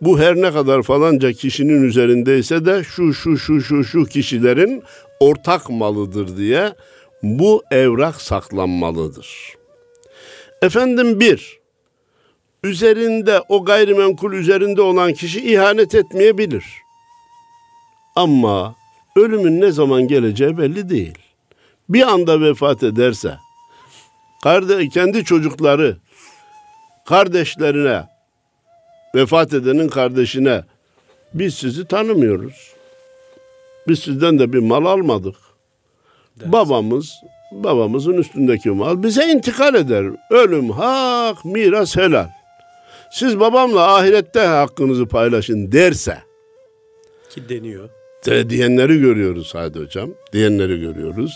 Bu 0.00 0.20
her 0.20 0.36
ne 0.36 0.52
kadar 0.52 0.82
falanca 0.82 1.32
kişinin 1.32 1.82
üzerindeyse 1.82 2.66
de 2.66 2.84
şu 2.84 3.14
şu 3.14 3.38
şu 3.38 3.60
şu 3.60 3.84
şu 3.84 4.04
kişilerin 4.04 4.82
ortak 5.20 5.70
malıdır 5.70 6.36
diye 6.36 6.74
bu 7.22 7.64
evrak 7.70 8.20
saklanmalıdır. 8.20 9.56
Efendim 10.62 11.20
bir, 11.20 11.58
üzerinde 12.62 13.42
o 13.48 13.64
gayrimenkul 13.64 14.32
üzerinde 14.32 14.82
olan 14.82 15.12
kişi 15.12 15.52
ihanet 15.52 15.94
etmeyebilir. 15.94 16.64
Ama 18.16 18.74
ölümün 19.16 19.60
ne 19.60 19.72
zaman 19.72 20.08
geleceği 20.08 20.58
belli 20.58 20.88
değil. 20.88 21.18
Bir 21.88 22.02
anda 22.02 22.40
vefat 22.40 22.82
ederse 22.82 23.38
kendi 24.92 25.24
çocukları 25.24 25.96
kardeşlerine 27.06 28.04
vefat 29.14 29.54
edenin 29.54 29.88
kardeşine 29.88 30.64
biz 31.34 31.54
sizi 31.54 31.86
tanımıyoruz. 31.88 32.75
Biz 33.88 33.98
sizden 33.98 34.38
de 34.38 34.52
bir 34.52 34.58
mal 34.58 34.84
almadık. 34.84 35.36
Babamız 36.46 37.12
babamızın 37.52 38.12
üstündeki 38.12 38.70
mal 38.70 39.02
bize 39.02 39.24
intikal 39.26 39.74
eder. 39.74 40.04
Ölüm 40.30 40.70
hak, 40.70 41.44
miras 41.44 41.96
helal. 41.96 42.28
Siz 43.12 43.40
babamla 43.40 43.94
ahirette 43.94 44.40
hakkınızı 44.40 45.06
paylaşın 45.06 45.72
derse 45.72 46.18
Ki 47.30 47.48
deniyor. 47.48 47.88
de 48.26 48.50
diyenleri 48.50 49.00
görüyoruz 49.00 49.54
hadi 49.54 49.78
hocam. 49.78 50.10
Diyenleri 50.32 50.80
görüyoruz. 50.80 51.32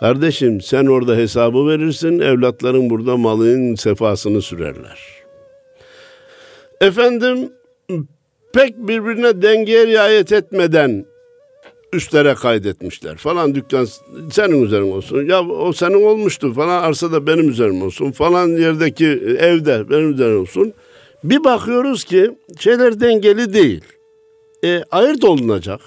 Kardeşim 0.00 0.60
sen 0.60 0.86
orada 0.86 1.16
hesabı 1.16 1.68
verirsin, 1.68 2.18
evlatların 2.18 2.90
burada 2.90 3.16
malın 3.16 3.74
sefasını 3.74 4.42
sürerler. 4.42 4.98
Efendim 6.80 7.52
pek 8.54 8.76
birbirine 8.78 9.42
dengeye 9.42 9.86
riayet 9.86 10.32
etmeden 10.32 11.06
üstlere 11.92 12.34
kaydetmişler 12.34 13.16
falan 13.16 13.54
dükkan 13.54 13.86
senin 14.30 14.62
üzerin 14.62 14.92
olsun. 14.92 15.26
Ya 15.26 15.48
o 15.48 15.72
senin 15.72 16.06
olmuştu 16.06 16.54
falan 16.54 16.82
arsada 16.82 17.26
benim 17.26 17.48
üzerim 17.48 17.82
olsun 17.82 18.10
falan 18.10 18.48
yerdeki 18.48 19.06
evde 19.40 19.90
benim 19.90 20.12
üzerim 20.12 20.40
olsun. 20.40 20.72
Bir 21.24 21.44
bakıyoruz 21.44 22.04
ki 22.04 22.30
şeyler 22.60 23.00
dengeli 23.00 23.52
değil. 23.52 23.84
E, 24.64 24.82
ayırt 24.90 25.24
olunacak. 25.24 25.80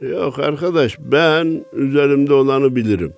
Yok 0.00 0.38
arkadaş 0.38 0.96
ben 0.98 1.64
üzerimde 1.72 2.34
olanı 2.34 2.76
bilirim. 2.76 3.12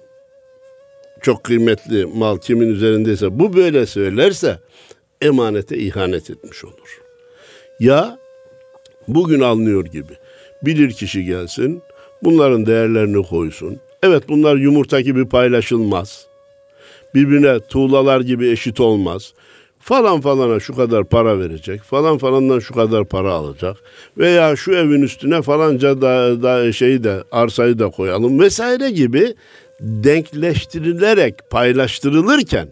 Çok 1.23 1.45
kıymetli 1.45 2.07
mal 2.07 2.39
kimin 2.39 2.69
üzerindeyse 2.69 3.39
bu 3.39 3.57
böyle 3.57 3.87
söylerse 3.87 4.59
emanete 5.21 5.79
ihanet 5.79 6.31
etmiş 6.31 6.65
olur. 6.65 7.03
Ya 7.81 8.19
bugün 9.09 9.41
alınıyor 9.41 9.85
gibi 9.85 10.13
bilir 10.63 10.93
kişi 10.93 11.25
gelsin, 11.25 11.83
bunların 12.23 12.67
değerlerini 12.67 13.27
koysun. 13.27 13.79
Evet 14.03 14.29
bunlar 14.29 14.57
yumurta 14.57 15.01
gibi 15.01 15.29
paylaşılmaz. 15.29 16.27
Birbirine 17.15 17.61
tuğlalar 17.61 18.21
gibi 18.21 18.51
eşit 18.51 18.81
olmaz. 18.81 19.33
Falan 19.81 20.21
falana 20.21 20.61
şu 20.61 20.77
kadar 20.77 21.05
para 21.05 21.39
verecek, 21.39 21.83
falan 21.83 22.19
falandan 22.19 22.59
şu 22.59 22.75
kadar 22.75 23.05
para 23.05 23.33
alacak 23.33 23.77
veya 24.19 24.57
şu 24.57 24.73
evin 24.73 25.03
üstüne 25.03 25.43
falanca 25.43 26.01
da, 26.03 26.43
da 26.43 26.73
şeyi 26.73 27.05
de 27.05 27.25
arsayı 27.33 27.79
da 27.79 27.91
koyalım 27.91 28.41
vesaire 28.41 28.91
gibi 28.91 29.35
denkleştirilerek 29.81 31.35
paylaştırılırken 31.51 32.69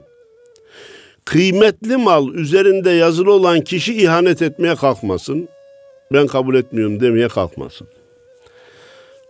kıymetli 1.25 1.97
mal 1.97 2.35
üzerinde 2.35 2.91
yazılı 2.91 3.32
olan 3.32 3.61
kişi 3.61 4.02
ihanet 4.02 4.43
etmeye 4.43 4.75
kalkmasın 4.75 5.49
ben 6.15 6.27
kabul 6.27 6.55
etmiyorum 6.55 7.00
demeye 7.00 7.29
kalkmasın. 7.29 7.89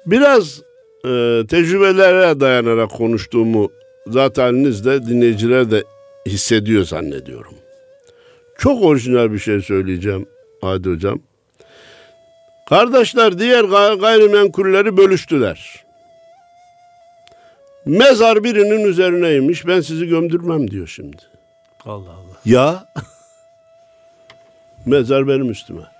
Biraz 0.06 0.60
e, 1.04 1.42
tecrübelere 1.48 2.40
dayanarak 2.40 2.90
konuştuğumu 2.90 3.70
zaten 4.06 4.64
de 4.64 5.06
dinleyiciler 5.06 5.70
de 5.70 5.84
hissediyor 6.26 6.84
zannediyorum. 6.84 7.54
Çok 8.58 8.82
orijinal 8.84 9.32
bir 9.32 9.38
şey 9.38 9.60
söyleyeceğim 9.60 10.26
Hadi 10.60 10.90
Hocam. 10.90 11.20
Kardeşler 12.68 13.38
diğer 13.38 13.64
gay- 13.64 13.98
gayrimenkulleri 13.98 14.96
bölüştüler. 14.96 15.84
Mezar 17.86 18.44
birinin 18.44 18.84
üzerineymiş 18.84 19.66
ben 19.66 19.80
sizi 19.80 20.06
gömdürmem 20.06 20.70
diyor 20.70 20.86
şimdi. 20.88 21.16
Allah 21.86 22.10
Allah. 22.10 22.36
Ya 22.44 22.86
mezar 24.86 25.28
benim 25.28 25.50
üstüme. 25.50 25.93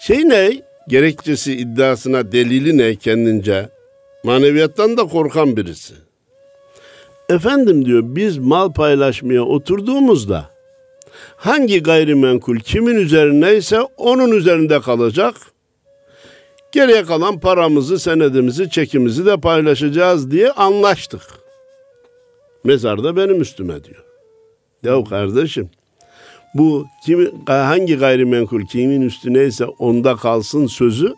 Şey 0.00 0.28
ne? 0.28 0.62
Gerekçesi 0.88 1.52
iddiasına 1.52 2.32
delili 2.32 2.78
ne 2.78 2.96
kendince? 2.96 3.68
Maneviyattan 4.24 4.96
da 4.96 5.04
korkan 5.04 5.56
birisi. 5.56 5.94
Efendim 7.28 7.84
diyor 7.84 8.02
biz 8.04 8.38
mal 8.38 8.72
paylaşmaya 8.72 9.42
oturduğumuzda 9.42 10.50
hangi 11.36 11.82
gayrimenkul 11.82 12.58
kimin 12.58 12.96
üzerindeyse 12.96 13.80
onun 13.80 14.32
üzerinde 14.32 14.80
kalacak. 14.80 15.34
Geriye 16.72 17.04
kalan 17.04 17.40
paramızı, 17.40 17.98
senedimizi, 17.98 18.70
çekimizi 18.70 19.26
de 19.26 19.36
paylaşacağız 19.40 20.30
diye 20.30 20.52
anlaştık. 20.52 21.22
Mezar 22.64 23.04
da 23.04 23.16
benim 23.16 23.40
üstüme 23.40 23.84
diyor. 23.84 24.04
Ya 24.82 25.04
kardeşim 25.04 25.70
bu 26.54 26.86
kimi, 27.04 27.28
hangi 27.46 27.96
gayrimenkul 27.96 28.66
kimin 28.66 29.00
üstüneyse 29.02 29.64
onda 29.64 30.16
kalsın 30.16 30.66
sözü 30.66 31.14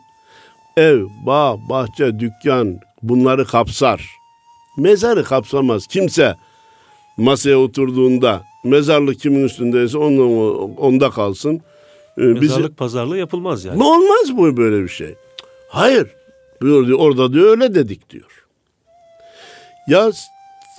ev, 0.77 1.05
bağ, 1.27 1.57
bahçe, 1.69 2.21
dükkan 2.21 2.79
bunları 3.03 3.45
kapsar. 3.47 4.11
Mezarı 4.77 5.25
kapsamaz. 5.25 5.87
Kimse 5.87 6.37
masaya 7.17 7.57
oturduğunda 7.59 8.43
mezarlık 8.65 9.21
kimin 9.21 9.45
üstündeyse 9.45 9.99
onda, 9.99 10.23
onda 10.81 11.11
kalsın. 11.11 11.61
Ee, 12.19 12.23
bizi- 12.23 12.41
Mezarlık 12.41 12.77
pazarlığı 12.79 13.19
yapılmaz 13.19 13.65
yani. 13.65 13.79
ne 13.79 13.85
olmaz 13.85 14.37
bu 14.37 14.57
böyle 14.57 14.83
bir 14.83 14.89
şey? 14.89 15.15
Hayır. 15.69 16.07
Diyor, 16.63 16.87
diyor, 16.87 16.99
orada 16.99 17.33
diyor 17.33 17.51
öyle 17.51 17.75
dedik 17.75 18.11
diyor. 18.11 18.45
Ya 19.89 20.11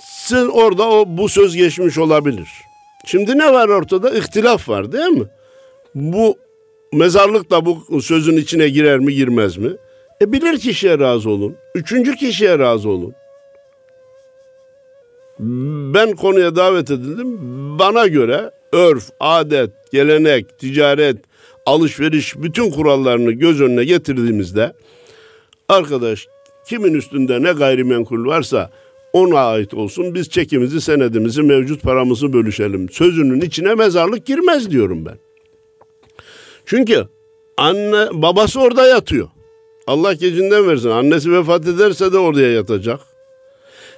sen 0.02 0.46
orada 0.48 0.88
o 0.88 1.04
bu 1.08 1.28
söz 1.28 1.56
geçmiş 1.56 1.98
olabilir. 1.98 2.48
Şimdi 3.06 3.38
ne 3.38 3.52
var 3.52 3.68
ortada? 3.68 4.10
İhtilaf 4.10 4.68
var 4.68 4.92
değil 4.92 5.08
mi? 5.08 5.24
Bu 5.94 6.38
mezarlık 6.92 7.50
da 7.50 7.66
bu 7.66 8.02
sözün 8.02 8.36
içine 8.36 8.68
girer 8.68 8.98
mi 8.98 9.14
girmez 9.14 9.56
mi? 9.56 9.70
E 10.22 10.32
bilir 10.32 10.58
kişiye 10.58 10.98
razı 10.98 11.30
olun. 11.30 11.56
Üçüncü 11.74 12.16
kişiye 12.16 12.58
razı 12.58 12.88
olun. 12.88 13.14
Ben 15.94 16.12
konuya 16.12 16.56
davet 16.56 16.90
edildim. 16.90 17.38
Bana 17.78 18.06
göre 18.06 18.50
örf, 18.72 19.10
adet, 19.20 19.70
gelenek, 19.92 20.58
ticaret, 20.58 21.16
alışveriş 21.66 22.36
bütün 22.36 22.70
kurallarını 22.70 23.32
göz 23.32 23.60
önüne 23.60 23.84
getirdiğimizde 23.84 24.72
arkadaş 25.68 26.26
kimin 26.68 26.94
üstünde 26.94 27.42
ne 27.42 27.52
gayrimenkul 27.52 28.26
varsa 28.26 28.70
ona 29.12 29.40
ait 29.40 29.74
olsun. 29.74 30.14
Biz 30.14 30.30
çekimizi, 30.30 30.80
senedimizi, 30.80 31.42
mevcut 31.42 31.82
paramızı 31.82 32.32
bölüşelim. 32.32 32.88
Sözünün 32.88 33.40
içine 33.40 33.74
mezarlık 33.74 34.26
girmez 34.26 34.70
diyorum 34.70 35.06
ben. 35.06 35.18
Çünkü 36.66 37.08
anne 37.56 38.08
babası 38.12 38.60
orada 38.60 38.86
yatıyor. 38.86 39.28
Allah 39.86 40.12
gecinden 40.12 40.68
versin. 40.68 40.90
Annesi 40.90 41.32
vefat 41.32 41.68
ederse 41.68 42.12
de 42.12 42.18
oraya 42.18 42.52
yatacak. 42.52 43.00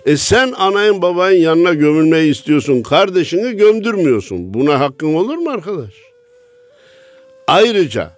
E 0.07 0.17
sen 0.17 0.53
anayın 0.53 1.03
babayın 1.03 1.43
yanına 1.43 1.75
gömülmeyi 1.75 2.31
istiyorsun. 2.31 2.83
Kardeşini 2.83 3.57
gömdürmüyorsun. 3.57 4.55
Buna 4.55 4.81
hakkın 4.81 5.15
olur 5.15 5.37
mu 5.37 5.51
arkadaş? 5.51 5.93
Ayrıca 7.47 8.11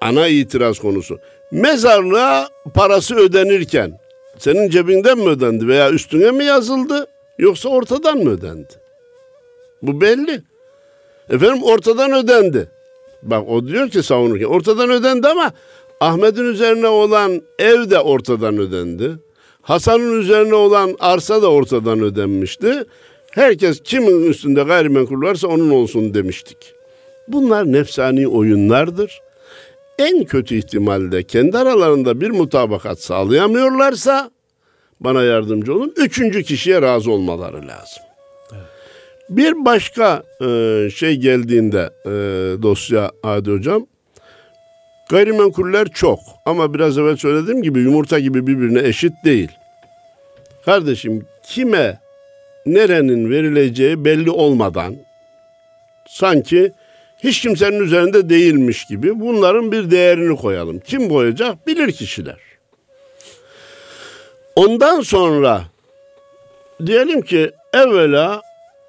ana 0.00 0.26
itiraz 0.26 0.78
konusu. 0.78 1.18
Mezarlığa 1.50 2.48
parası 2.74 3.16
ödenirken 3.16 3.98
senin 4.40 4.70
cebinden 4.70 5.18
mi 5.18 5.28
ödendi 5.28 5.68
veya 5.68 5.90
üstüne 5.90 6.30
mi 6.30 6.44
yazıldı 6.44 7.06
yoksa 7.38 7.68
ortadan 7.68 8.18
mı 8.18 8.30
ödendi? 8.30 8.72
Bu 9.82 10.00
belli. 10.00 10.42
Efendim 11.30 11.62
ortadan 11.62 12.12
ödendi. 12.12 12.68
Bak 13.22 13.48
o 13.48 13.66
diyor 13.66 13.88
ki 13.88 14.02
savunurken 14.02 14.46
ortadan 14.46 14.90
ödendi 14.90 15.28
ama 15.28 15.52
Ahmet'in 16.00 16.44
üzerine 16.44 16.88
olan 16.88 17.42
ev 17.58 17.90
de 17.90 18.00
ortadan 18.00 18.58
ödendi. 18.58 19.10
Hasan'ın 19.62 20.20
üzerine 20.20 20.54
olan 20.54 20.96
arsa 21.00 21.42
da 21.42 21.50
ortadan 21.50 22.00
ödenmişti. 22.00 22.84
Herkes 23.30 23.80
kimin 23.84 24.26
üstünde 24.26 24.62
gayrimenkul 24.62 25.22
varsa 25.22 25.48
onun 25.48 25.70
olsun 25.70 26.14
demiştik. 26.14 26.74
Bunlar 27.28 27.72
nefsani 27.72 28.28
oyunlardır. 28.28 29.20
En 30.00 30.24
kötü 30.24 30.54
ihtimalde 30.54 31.22
kendi 31.22 31.58
aralarında 31.58 32.20
bir 32.20 32.30
mutabakat 32.30 33.00
sağlayamıyorlarsa 33.00 34.30
bana 35.00 35.22
yardımcı 35.22 35.74
olun. 35.74 35.94
Üçüncü 35.96 36.42
kişiye 36.42 36.82
razı 36.82 37.10
olmaları 37.10 37.56
lazım. 37.56 38.02
Bir 39.30 39.64
başka 39.64 40.22
e, 40.40 40.88
şey 40.94 41.16
geldiğinde 41.16 41.90
e, 42.04 42.10
dosya 42.62 43.10
Adi 43.22 43.50
Hocam 43.50 43.86
gayrimenkuller 45.10 45.88
çok 45.88 46.18
ama 46.46 46.74
biraz 46.74 46.98
evvel 46.98 47.16
söylediğim 47.16 47.62
gibi 47.62 47.80
yumurta 47.80 48.18
gibi 48.18 48.46
birbirine 48.46 48.88
eşit 48.88 49.12
değil. 49.24 49.48
Kardeşim 50.64 51.26
kime 51.46 52.00
nerenin 52.66 53.30
verileceği 53.30 54.04
belli 54.04 54.30
olmadan 54.30 54.96
sanki 56.08 56.72
hiç 57.24 57.40
kimsenin 57.40 57.80
üzerinde 57.80 58.30
değilmiş 58.30 58.84
gibi 58.84 59.20
bunların 59.20 59.72
bir 59.72 59.90
değerini 59.90 60.36
koyalım. 60.36 60.80
Kim 60.80 61.08
koyacak? 61.08 61.66
Bilir 61.66 61.92
kişiler. 61.92 62.36
Ondan 64.56 65.00
sonra 65.00 65.62
diyelim 66.86 67.22
ki 67.22 67.50
evvela 67.72 68.42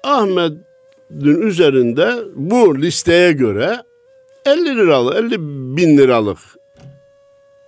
Ahmet'in 0.04 1.42
üzerinde 1.42 2.12
bu 2.34 2.78
listeye 2.78 3.32
göre 3.32 3.76
50 4.46 4.76
liralık, 4.76 5.16
50 5.16 5.38
bin 5.76 5.98
liralık 5.98 6.38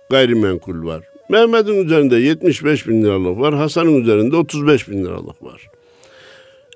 gayrimenkul 0.09 0.87
var. 0.87 1.03
Mehmet'in 1.29 1.85
üzerinde 1.85 2.15
75 2.15 2.87
bin 2.87 3.03
liralık 3.03 3.39
var. 3.39 3.55
Hasan'ın 3.55 4.01
üzerinde 4.01 4.35
35 4.35 4.89
bin 4.89 5.05
liralık 5.05 5.43
var. 5.43 5.67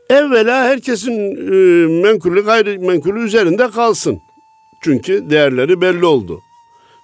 Evvela 0.10 0.64
herkesin 0.64 1.36
e, 1.36 1.88
menkulü 2.02 2.46
gayrimenkulü 2.46 3.24
üzerinde 3.24 3.70
kalsın. 3.70 4.20
Çünkü 4.82 5.30
değerleri 5.30 5.82
belli 5.82 6.06
oldu. 6.06 6.40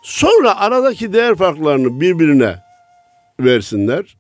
Sonra 0.03 0.59
aradaki 0.59 1.13
değer 1.13 1.35
farklarını 1.35 2.01
birbirine 2.01 2.55
versinler. 3.39 4.17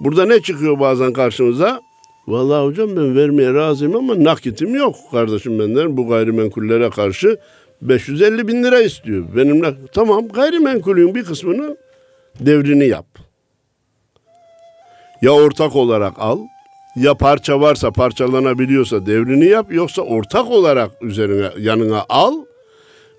Burada 0.00 0.24
ne 0.26 0.42
çıkıyor 0.42 0.80
bazen 0.80 1.12
karşımıza? 1.12 1.80
Vallahi 2.26 2.66
hocam 2.66 2.96
ben 2.96 3.16
vermeye 3.16 3.54
razıyım 3.54 3.96
ama 3.96 4.24
nakitim 4.24 4.74
yok 4.74 4.96
kardeşim 5.12 5.58
benden 5.58 5.96
bu 5.96 6.08
gayrimenkullere 6.08 6.90
karşı 6.90 7.38
550 7.82 8.48
bin 8.48 8.62
lira 8.64 8.80
istiyor. 8.80 9.24
Benimle 9.36 9.74
tamam 9.92 10.28
gayrimenkulün 10.28 11.14
bir 11.14 11.24
kısmını 11.24 11.76
devrini 12.40 12.86
yap. 12.86 13.06
Ya 15.22 15.30
ortak 15.30 15.76
olarak 15.76 16.12
al 16.18 16.38
ya 16.96 17.14
parça 17.14 17.60
varsa 17.60 17.90
parçalanabiliyorsa 17.90 19.06
devrini 19.06 19.46
yap 19.46 19.72
yoksa 19.72 20.02
ortak 20.02 20.50
olarak 20.50 20.90
üzerine 21.00 21.50
yanına 21.58 22.04
al 22.08 22.34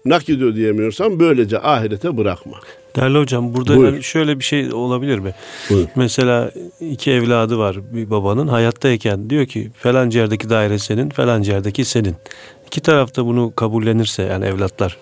nakit 0.05 0.41
ödeyemiyorsan 0.41 1.19
böylece 1.19 1.59
ahirete 1.59 2.17
bırakma. 2.17 2.57
Değerli 2.95 3.17
hocam 3.17 3.53
burada 3.53 3.73
yani 3.75 4.03
şöyle 4.03 4.39
bir 4.39 4.43
şey 4.43 4.73
olabilir 4.73 5.19
mi? 5.19 5.33
Buyur. 5.69 5.87
Mesela 5.95 6.51
iki 6.79 7.11
evladı 7.11 7.57
var 7.57 7.77
bir 7.93 8.09
babanın 8.09 8.47
hayattayken 8.47 9.29
diyor 9.29 9.45
ki 9.45 9.71
falan 9.79 10.09
yerdeki 10.09 10.49
daire 10.49 10.79
senin 10.79 11.09
falan 11.09 11.43
yerdeki 11.43 11.85
senin. 11.85 12.15
İki 12.67 12.81
tarafta 12.81 13.25
bunu 13.25 13.53
kabullenirse 13.55 14.23
yani 14.23 14.45
evlatlar 14.45 14.97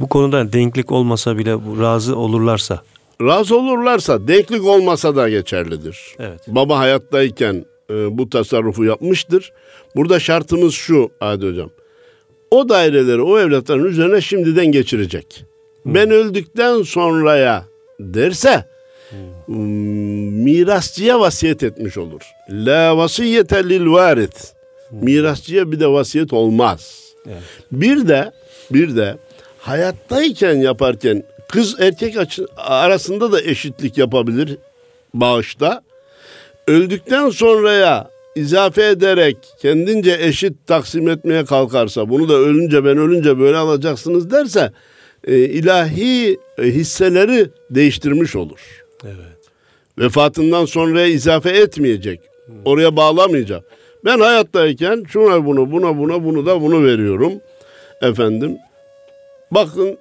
bu 0.00 0.08
konuda 0.08 0.52
denklik 0.52 0.92
olmasa 0.92 1.38
bile 1.38 1.52
razı 1.80 2.16
olurlarsa. 2.16 2.80
Razı 3.22 3.58
olurlarsa 3.58 4.28
denklik 4.28 4.64
olmasa 4.64 5.16
da 5.16 5.28
geçerlidir. 5.28 6.16
Evet. 6.18 6.40
Baba 6.46 6.78
hayattayken 6.78 7.64
e, 7.92 8.18
bu 8.18 8.30
tasarrufu 8.30 8.84
yapmıştır. 8.84 9.52
Burada 9.96 10.20
şartımız 10.20 10.74
şu 10.74 11.10
Adi 11.20 11.46
Hocam. 11.46 11.70
O 12.50 12.68
daireleri 12.68 13.22
o 13.22 13.38
evlatların 13.38 13.84
üzerine 13.84 14.20
şimdiden 14.20 14.66
geçirecek. 14.66 15.44
Ben 15.86 16.10
öldükten 16.10 16.82
sonraya 16.82 17.64
derse 18.00 18.64
hmm, 19.46 19.56
mirasçıya 20.44 21.20
vasiyet 21.20 21.62
etmiş 21.62 21.98
olur. 21.98 22.22
La 22.50 22.96
vasiyete 22.96 23.68
lil 23.68 23.86
varit. 23.86 24.54
Mirasçıya 24.90 25.72
bir 25.72 25.80
de 25.80 25.86
vasiyet 25.86 26.32
olmaz. 26.32 27.02
Evet. 27.26 27.42
Bir 27.72 28.08
de 28.08 28.32
bir 28.70 28.96
de 28.96 29.16
hayattayken 29.58 30.54
yaparken 30.54 31.24
kız 31.48 31.80
erkek 31.80 32.16
arasında 32.56 33.32
da 33.32 33.42
eşitlik 33.42 33.98
yapabilir 33.98 34.58
bağışta. 35.14 35.82
Öldükten 36.66 37.30
sonraya 37.30 38.10
izafe 38.34 38.86
ederek 38.86 39.36
kendince 39.62 40.16
eşit 40.20 40.52
taksim 40.66 41.08
etmeye 41.08 41.44
kalkarsa 41.44 42.08
bunu 42.08 42.28
da 42.28 42.34
ölünce 42.34 42.84
ben 42.84 42.98
ölünce 42.98 43.38
böyle 43.38 43.56
alacaksınız 43.56 44.30
derse 44.30 44.72
e, 45.26 45.38
ilahi 45.38 46.38
e, 46.58 46.62
hisseleri 46.62 47.48
değiştirmiş 47.70 48.36
olur. 48.36 48.84
Evet. 49.04 49.50
Vefatından 49.98 50.64
sonraya 50.64 51.06
izafe 51.06 51.50
etmeyecek. 51.50 52.20
Oraya 52.64 52.96
bağlamayacak. 52.96 53.64
Ben 54.04 54.20
hayattayken 54.20 55.04
şuna 55.08 55.46
bunu 55.46 55.72
buna 55.72 55.98
buna 55.98 56.24
bunu 56.24 56.46
da 56.46 56.62
bunu 56.62 56.84
veriyorum. 56.84 57.32
Efendim 58.02 58.56
bakın 59.50 59.98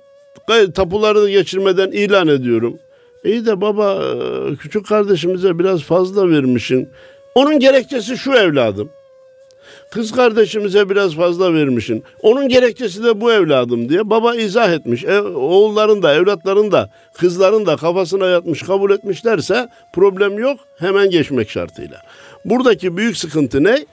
tapuları 0.76 1.30
geçirmeden 1.30 1.92
ilan 1.92 2.28
ediyorum. 2.28 2.80
İyi 3.24 3.46
de 3.46 3.62
baba 3.62 4.04
e, 4.04 4.56
küçük 4.56 4.88
kardeşimize 4.88 5.60
biraz 5.60 5.82
fazla 5.82 6.30
vermişsin. 6.30 6.90
Onun 7.36 7.60
gerekçesi 7.60 8.18
şu 8.18 8.34
evladım. 8.34 8.90
Kız 9.92 10.12
kardeşimize 10.12 10.90
biraz 10.90 11.16
fazla 11.16 11.54
vermişsin. 11.54 12.04
Onun 12.22 12.50
gerekçesi 12.50 13.04
de 13.04 13.22
bu 13.22 13.32
evladım 13.32 13.90
diye 13.90 14.10
baba 14.10 14.36
izah 14.36 14.74
etmiş. 14.74 15.04
E, 15.04 15.22
oğulların 15.22 16.04
da 16.04 16.16
evlatların 16.16 16.72
da 16.72 16.90
kızların 17.14 17.66
da 17.66 17.78
kafasına 17.78 18.26
yatmış 18.26 18.62
kabul 18.62 18.92
etmişlerse 18.92 19.70
problem 19.94 20.40
yok 20.40 20.60
hemen 20.78 21.10
geçmek 21.10 21.50
şartıyla. 21.50 21.98
Buradaki 22.46 22.98
büyük 22.98 23.18
sıkıntı 23.18 23.64
ne? 23.64 23.86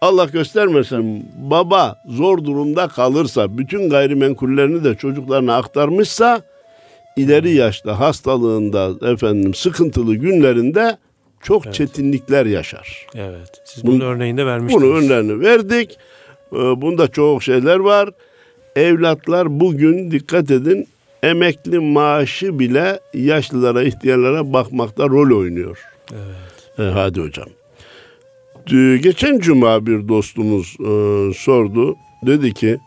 Allah 0.00 0.24
göstermesin 0.24 1.30
baba 1.36 1.96
zor 2.06 2.44
durumda 2.44 2.88
kalırsa 2.88 3.58
bütün 3.58 3.90
gayrimenkullerini 3.90 4.84
de 4.84 4.94
çocuklarına 4.94 5.56
aktarmışsa 5.56 6.42
ileri 7.16 7.50
yaşta 7.50 8.00
hastalığında 8.00 9.12
efendim 9.12 9.54
sıkıntılı 9.54 10.14
günlerinde 10.14 10.96
çok 11.42 11.74
çetinlikler 11.74 12.46
yaşar. 12.46 13.06
Evet. 13.14 13.62
Siz 13.64 13.86
bunun 13.86 14.00
örneğinde 14.00 14.46
vermiştiniz. 14.46 14.82
Bunu 14.82 14.96
önlerini 14.96 15.40
verdik. 15.40 15.98
Ee, 16.52 16.56
Bunda 16.56 17.08
çok 17.08 17.42
şeyler 17.42 17.76
var. 17.76 18.10
Evlatlar 18.76 19.60
bugün 19.60 20.10
dikkat 20.10 20.50
edin 20.50 20.88
emekli 21.22 21.78
maaşı 21.78 22.58
bile 22.58 23.00
yaşlılara, 23.14 23.82
ihtiyarlara 23.82 24.52
bakmakta 24.52 25.08
rol 25.08 25.38
oynuyor. 25.38 25.78
Evet. 26.12 26.78
E, 26.78 26.82
hadi 26.82 27.20
hocam. 27.20 27.48
Geçen 29.02 29.38
cuma 29.38 29.86
bir 29.86 30.08
dostumuz 30.08 30.76
e, 30.80 31.34
sordu. 31.34 31.96
Dedi 32.26 32.54
ki 32.54 32.78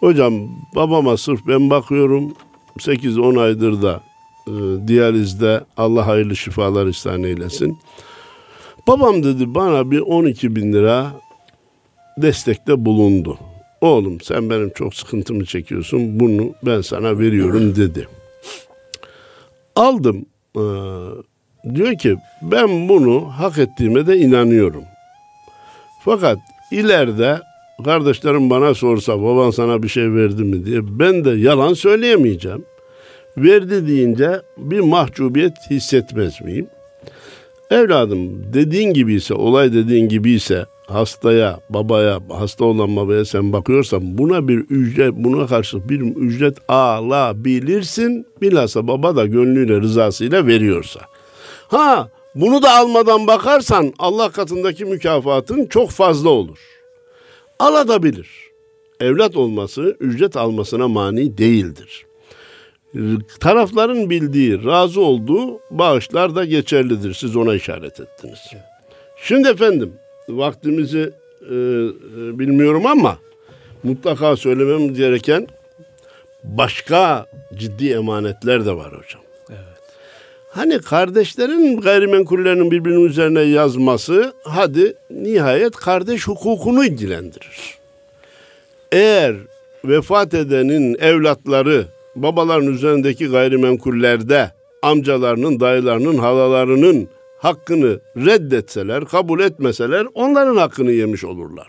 hocam 0.00 0.34
babama 0.76 1.16
sırf 1.16 1.40
ben 1.46 1.70
bakıyorum 1.70 2.34
8-10 2.78 3.40
aydır 3.40 3.82
da 3.82 4.00
e, 4.46 4.52
diyalizde 4.88 5.60
Allah 5.76 6.06
hayırlı 6.06 6.36
şifalar 6.36 6.86
ihsan 6.86 7.22
eylesin. 7.22 7.78
Babam 8.88 9.22
dedi 9.22 9.54
bana 9.54 9.90
bir 9.90 10.00
12 10.00 10.56
bin 10.56 10.72
lira 10.72 11.12
destekte 12.16 12.84
bulundu. 12.84 13.38
Oğlum 13.80 14.20
sen 14.20 14.50
benim 14.50 14.70
çok 14.70 14.94
sıkıntımı 14.94 15.44
çekiyorsun 15.44 16.20
bunu 16.20 16.54
ben 16.62 16.80
sana 16.80 17.18
veriyorum 17.18 17.76
dedi. 17.76 18.08
Aldım. 19.76 20.26
Ee, 20.56 20.60
diyor 21.74 21.98
ki 21.98 22.16
ben 22.42 22.88
bunu 22.88 23.28
hak 23.28 23.58
ettiğime 23.58 24.06
de 24.06 24.18
inanıyorum. 24.18 24.84
Fakat 26.04 26.38
ileride 26.70 27.40
kardeşlerim 27.84 28.50
bana 28.50 28.74
sorsa 28.74 29.22
baban 29.22 29.50
sana 29.50 29.82
bir 29.82 29.88
şey 29.88 30.12
verdi 30.12 30.44
mi 30.44 30.66
diye 30.66 30.80
ben 30.98 31.24
de 31.24 31.30
yalan 31.30 31.74
söyleyemeyeceğim. 31.74 32.64
Verdi 33.36 33.88
deyince 33.88 34.40
bir 34.56 34.80
mahcubiyet 34.80 35.52
hissetmez 35.70 36.40
miyim? 36.40 36.66
Evladım 37.70 38.52
dediğin 38.54 38.94
gibi 38.94 39.14
ise 39.14 39.34
olay 39.34 39.72
dediğin 39.72 40.08
gibi 40.08 40.30
ise 40.30 40.66
hastaya 40.86 41.60
babaya 41.70 42.20
hasta 42.30 42.64
olan 42.64 42.96
babaya 42.96 43.24
sen 43.24 43.52
bakıyorsan 43.52 44.18
buna 44.18 44.48
bir 44.48 44.58
ücret 44.58 45.12
buna 45.14 45.46
karşı 45.46 45.88
bir 45.88 46.00
ücret 46.00 46.58
alabilirsin 46.68 48.26
bilhassa 48.40 48.88
baba 48.88 49.16
da 49.16 49.26
gönlüyle 49.26 49.80
rızasıyla 49.80 50.46
veriyorsa. 50.46 51.00
Ha 51.68 52.08
bunu 52.34 52.62
da 52.62 52.76
almadan 52.78 53.26
bakarsan 53.26 53.92
Allah 53.98 54.30
katındaki 54.30 54.84
mükafatın 54.84 55.66
çok 55.66 55.90
fazla 55.90 56.28
olur. 56.28 56.58
Alabilir. 57.58 58.28
Evlat 59.00 59.36
olması 59.36 59.96
ücret 60.00 60.36
almasına 60.36 60.88
mani 60.88 61.38
değildir 61.38 62.06
tarafların 63.40 64.10
bildiği, 64.10 64.64
razı 64.64 65.00
olduğu 65.00 65.60
bağışlar 65.70 66.34
da 66.34 66.44
geçerlidir. 66.44 67.14
Siz 67.14 67.36
ona 67.36 67.54
işaret 67.54 68.00
ettiniz. 68.00 68.38
Şimdi 69.22 69.48
efendim, 69.48 69.92
vaktimizi 70.28 71.12
e, 71.42 71.54
e, 71.54 71.58
bilmiyorum 72.38 72.86
ama 72.86 73.18
mutlaka 73.82 74.36
söylemem 74.36 74.94
gereken 74.94 75.46
başka 76.44 77.26
ciddi 77.54 77.90
emanetler 77.90 78.66
de 78.66 78.76
var 78.76 78.92
hocam. 78.92 79.23
Hani 80.54 80.78
kardeşlerin 80.78 81.80
gayrimenkullerinin 81.80 82.70
birbirinin 82.70 83.04
üzerine 83.04 83.40
yazması 83.40 84.32
hadi 84.44 84.94
nihayet 85.10 85.76
kardeş 85.76 86.28
hukukunu 86.28 86.84
ilgilendirir. 86.84 87.78
Eğer 88.92 89.36
vefat 89.84 90.34
edenin 90.34 90.96
evlatları 91.00 91.84
babaların 92.16 92.72
üzerindeki 92.72 93.26
gayrimenkullerde 93.26 94.50
amcalarının, 94.82 95.60
dayılarının, 95.60 96.18
halalarının 96.18 97.08
hakkını 97.38 98.00
reddetseler, 98.16 99.04
kabul 99.04 99.40
etmeseler 99.40 100.06
onların 100.14 100.56
hakkını 100.56 100.92
yemiş 100.92 101.24
olurlar. 101.24 101.68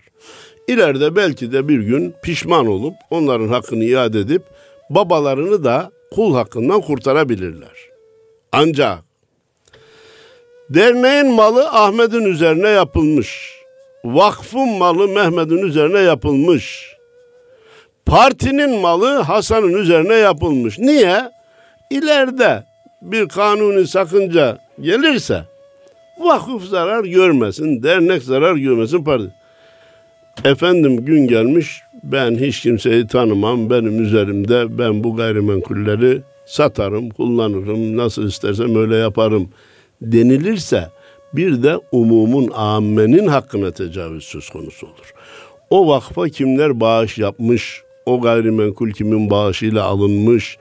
İleride 0.68 1.16
belki 1.16 1.52
de 1.52 1.68
bir 1.68 1.80
gün 1.80 2.14
pişman 2.22 2.66
olup 2.66 2.94
onların 3.10 3.48
hakkını 3.48 3.84
iade 3.84 4.20
edip 4.20 4.42
babalarını 4.90 5.64
da 5.64 5.90
kul 6.14 6.34
hakkından 6.34 6.80
kurtarabilirler. 6.80 7.95
Ancak 8.58 8.98
derneğin 10.70 11.34
malı 11.34 11.68
Ahmet'in 11.68 12.24
üzerine 12.24 12.68
yapılmış. 12.68 13.56
Vakfın 14.04 14.68
malı 14.68 15.08
Mehmet'in 15.08 15.58
üzerine 15.58 15.98
yapılmış. 15.98 16.94
Partinin 18.06 18.80
malı 18.80 19.20
Hasan'ın 19.20 19.72
üzerine 19.72 20.14
yapılmış. 20.14 20.78
Niye? 20.78 21.30
İleride 21.90 22.64
bir 23.02 23.28
kanuni 23.28 23.86
sakınca 23.86 24.58
gelirse 24.80 25.44
vakıf 26.18 26.64
zarar 26.64 27.04
görmesin, 27.04 27.82
dernek 27.82 28.22
zarar 28.22 28.56
görmesin 28.56 29.04
parti. 29.04 29.34
Efendim 30.44 31.04
gün 31.04 31.28
gelmiş 31.28 31.80
ben 32.02 32.30
hiç 32.38 32.60
kimseyi 32.60 33.06
tanımam 33.06 33.70
benim 33.70 34.02
üzerimde 34.02 34.78
ben 34.78 35.04
bu 35.04 35.16
gayrimenkulleri 35.16 36.22
satarım, 36.46 37.10
kullanırım, 37.10 37.96
nasıl 37.96 38.28
istersem 38.28 38.76
öyle 38.76 38.96
yaparım 38.96 39.48
denilirse 40.02 40.90
bir 41.32 41.62
de 41.62 41.80
umumun 41.92 42.50
ammenin 42.54 43.26
hakkına 43.26 43.70
tecavüz 43.70 44.24
söz 44.24 44.50
konusu 44.50 44.86
olur. 44.86 45.14
O 45.70 45.88
vakfa 45.88 46.28
kimler 46.28 46.80
bağış 46.80 47.18
yapmış, 47.18 47.82
o 48.06 48.20
gayrimenkul 48.20 48.90
kimin 48.90 49.30
bağışıyla 49.30 49.84
alınmış 49.84 50.58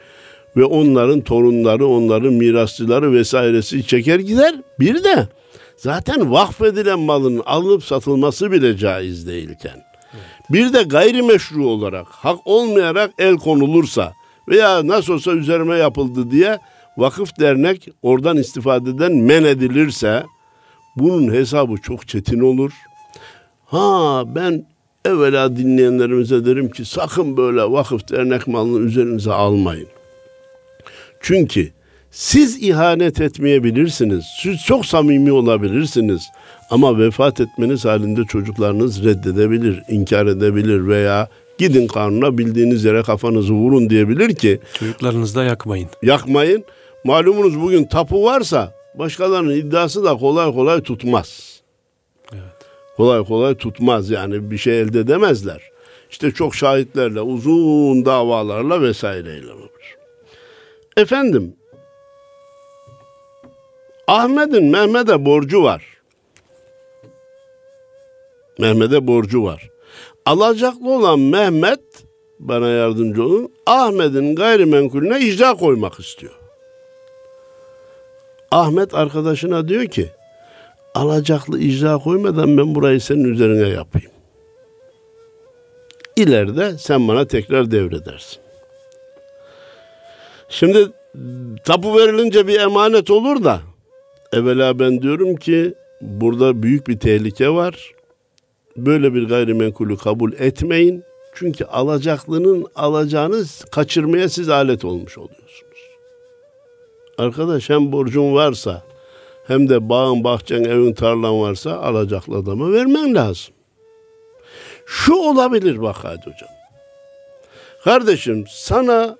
ve 0.57 0.65
onların 0.65 1.21
torunları, 1.21 1.87
onların 1.87 2.33
mirasçıları 2.33 3.13
vesairesi 3.13 3.87
çeker 3.87 4.19
gider. 4.19 4.55
Bir 4.79 5.03
de 5.03 5.27
zaten 5.77 6.31
vakfedilen 6.31 6.99
malın 6.99 7.41
alınıp 7.45 7.83
satılması 7.83 8.51
bile 8.51 8.77
caiz 8.77 9.27
değilken 9.27 9.83
bir 10.49 10.73
de 10.73 10.83
gayrimeşru 10.83 11.67
olarak 11.67 12.07
hak 12.07 12.39
olmayarak 12.45 13.11
el 13.19 13.35
konulursa 13.35 14.13
veya 14.47 14.87
nasıl 14.87 15.13
olsa 15.13 15.31
üzerime 15.31 15.77
yapıldı 15.77 16.31
diye 16.31 16.59
vakıf 16.97 17.39
dernek 17.39 17.89
oradan 18.01 18.37
istifadeden 18.37 19.15
men 19.15 19.43
edilirse 19.43 20.23
bunun 20.95 21.33
hesabı 21.33 21.77
çok 21.77 22.07
çetin 22.07 22.39
olur. 22.39 22.71
Ha 23.65 24.23
ben 24.35 24.65
evvela 25.05 25.57
dinleyenlerimize 25.57 26.45
derim 26.45 26.69
ki 26.71 26.85
sakın 26.85 27.37
böyle 27.37 27.61
vakıf 27.61 28.11
dernek 28.11 28.47
malını 28.47 28.85
üzerinize 28.85 29.31
almayın. 29.31 29.87
Çünkü 31.21 31.71
siz 32.11 32.63
ihanet 32.63 33.21
etmeyebilirsiniz. 33.21 34.25
Siz 34.41 34.63
çok 34.63 34.85
samimi 34.85 35.31
olabilirsiniz. 35.31 36.23
Ama 36.69 36.99
vefat 36.99 37.41
etmeniz 37.41 37.85
halinde 37.85 38.23
çocuklarınız 38.23 39.03
reddedebilir, 39.03 39.83
inkar 39.89 40.25
edebilir 40.25 40.87
veya 40.87 41.29
gidin 41.57 41.87
kanuna 41.87 42.37
bildiğiniz 42.37 42.83
yere 42.83 43.03
kafanızı 43.03 43.53
vurun 43.53 43.89
diyebilir 43.89 44.35
ki 44.35 44.59
Çocuklarınızı 44.73 45.35
da 45.35 45.43
yakmayın. 45.43 45.89
yakmayın. 46.03 46.63
Malumunuz 47.03 47.61
bugün 47.61 47.83
tapu 47.85 48.23
varsa 48.25 48.73
başkalarının 48.95 49.55
iddiası 49.55 50.03
da 50.03 50.15
kolay 50.17 50.53
kolay 50.53 50.81
tutmaz. 50.81 51.61
Evet. 52.33 52.43
Kolay 52.97 53.23
kolay 53.23 53.55
tutmaz 53.55 54.09
yani 54.09 54.51
bir 54.51 54.57
şey 54.57 54.81
elde 54.81 54.99
edemezler. 54.99 55.61
İşte 56.11 56.31
çok 56.31 56.55
şahitlerle, 56.55 57.21
uzun 57.21 58.05
davalarla 58.05 58.81
vesaireyle 58.81 59.51
olur. 59.51 59.69
Efendim, 60.97 61.55
Ahmet'in 64.07 64.63
Mehmet'e 64.63 65.25
borcu 65.25 65.63
var. 65.63 65.83
Mehmet'e 68.59 69.07
borcu 69.07 69.43
var. 69.43 69.69
Alacaklı 70.25 70.91
olan 70.91 71.19
Mehmet 71.19 71.79
bana 72.39 72.67
yardımcı 72.67 73.23
olun. 73.23 73.51
Ahmet'in 73.65 74.35
gayrimenkulüne 74.35 75.19
icra 75.19 75.53
koymak 75.53 75.99
istiyor. 75.99 76.33
Ahmet 78.51 78.93
arkadaşına 78.93 79.67
diyor 79.67 79.85
ki 79.85 80.09
alacaklı 80.95 81.59
icra 81.59 81.97
koymadan 81.97 82.57
ben 82.57 82.75
burayı 82.75 83.01
senin 83.01 83.23
üzerine 83.23 83.69
yapayım. 83.69 84.11
İleride 86.15 86.77
sen 86.77 87.07
bana 87.07 87.27
tekrar 87.27 87.71
devredersin. 87.71 88.39
Şimdi 90.49 90.87
tapu 91.65 91.97
verilince 91.97 92.47
bir 92.47 92.59
emanet 92.59 93.11
olur 93.11 93.43
da 93.43 93.61
evvela 94.33 94.79
ben 94.79 95.01
diyorum 95.01 95.35
ki 95.35 95.73
burada 96.01 96.63
büyük 96.63 96.87
bir 96.87 96.99
tehlike 96.99 97.49
var. 97.49 97.94
Böyle 98.77 99.13
bir 99.13 99.27
gayrimenkulü 99.27 99.97
kabul 99.97 100.33
etmeyin. 100.33 101.03
Çünkü 101.33 101.65
alacaklının 101.65 102.67
alacağını 102.75 103.43
kaçırmaya 103.71 104.29
siz 104.29 104.49
alet 104.49 104.85
olmuş 104.85 105.17
oluyorsunuz. 105.17 105.79
Arkadaş 107.17 107.69
hem 107.69 107.91
borcun 107.91 108.33
varsa 108.33 108.83
hem 109.47 109.69
de 109.69 109.89
bağın, 109.89 110.23
bahçen, 110.23 110.63
evin, 110.63 110.93
tarlan 110.93 111.41
varsa 111.41 111.77
alacaklı 111.77 112.37
adama 112.37 112.71
vermen 112.71 113.15
lazım. 113.15 113.53
Şu 114.85 115.15
olabilir 115.15 115.81
bak 115.81 115.95
hadi 116.01 116.21
hocam. 116.21 116.49
Kardeşim 117.83 118.45
sana 118.49 119.17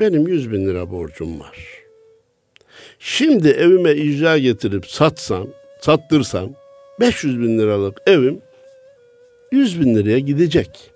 benim 0.00 0.28
100 0.28 0.52
bin 0.52 0.66
lira 0.66 0.90
borcum 0.90 1.40
var. 1.40 1.58
Şimdi 2.98 3.48
evime 3.48 3.92
icra 3.92 4.38
getirip 4.38 4.86
satsam, 4.86 5.46
sattırsam 5.80 6.50
500 7.00 7.40
bin 7.40 7.58
liralık 7.58 8.02
evim 8.06 8.42
100 9.54 9.80
bin 9.80 9.94
liraya 9.94 10.18
gidecek. 10.18 10.90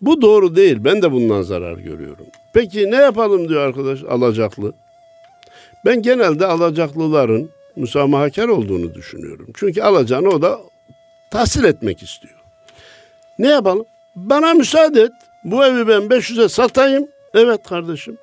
Bu 0.00 0.22
doğru 0.22 0.56
değil. 0.56 0.76
Ben 0.80 1.02
de 1.02 1.12
bundan 1.12 1.42
zarar 1.42 1.78
görüyorum. 1.78 2.26
Peki 2.54 2.90
ne 2.90 2.96
yapalım 2.96 3.48
diyor 3.48 3.60
arkadaş 3.60 4.02
alacaklı. 4.02 4.72
Ben 5.84 6.02
genelde 6.02 6.46
alacaklıların 6.46 7.48
müsamahakar 7.76 8.48
olduğunu 8.48 8.94
düşünüyorum. 8.94 9.46
Çünkü 9.54 9.82
alacağını 9.82 10.28
o 10.28 10.42
da 10.42 10.60
tahsil 11.30 11.64
etmek 11.64 12.02
istiyor. 12.02 12.34
Ne 13.38 13.48
yapalım? 13.48 13.86
Bana 14.16 14.54
müsaade 14.54 15.00
et. 15.00 15.12
Bu 15.44 15.64
evi 15.64 15.88
ben 15.88 16.02
500'e 16.02 16.48
satayım. 16.48 17.08
Evet 17.34 17.62
kardeşim. 17.68 18.18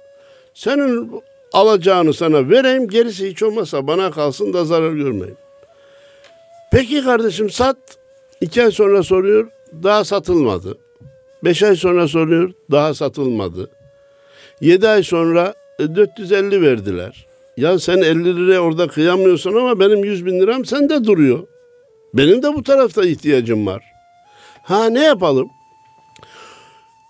Senin 0.54 1.22
alacağını 1.54 2.14
sana 2.14 2.50
vereyim. 2.50 2.88
Gerisi 2.88 3.30
hiç 3.30 3.44
olmazsa 3.44 3.88
bana 3.88 4.12
kalsın 4.12 4.54
da 4.54 4.66
zarar 4.66 4.92
görmeyeyim. 4.92 5.38
Peki 6.72 7.04
kardeşim 7.04 7.50
sat. 7.50 7.78
İki 8.42 8.64
ay 8.64 8.72
sonra 8.72 9.04
soruyor. 9.04 9.48
Daha 9.84 10.04
satılmadı. 10.04 10.78
Beş 11.44 11.64
ay 11.64 11.76
sonra 11.76 12.08
soruyor. 12.08 12.52
Daha 12.72 12.94
satılmadı. 12.94 13.70
Yedi 14.62 14.88
ay 14.88 15.04
sonra 15.04 15.54
450 15.80 16.56
e, 16.56 16.62
verdiler. 16.62 17.28
Ya 17.58 17.80
sen 17.80 17.98
50 17.98 18.36
liraya 18.36 18.60
orada 18.60 18.88
kıyamıyorsun 18.88 19.56
ama 19.56 19.80
benim 19.80 20.04
100 20.04 20.26
bin 20.26 20.40
liram 20.40 20.66
sende 20.66 21.06
duruyor. 21.06 21.48
Benim 22.14 22.44
de 22.44 22.54
bu 22.54 22.64
tarafta 22.64 23.06
ihtiyacım 23.06 23.68
var. 23.68 23.84
Ha 24.64 24.90
ne 24.90 25.04
yapalım? 25.04 25.50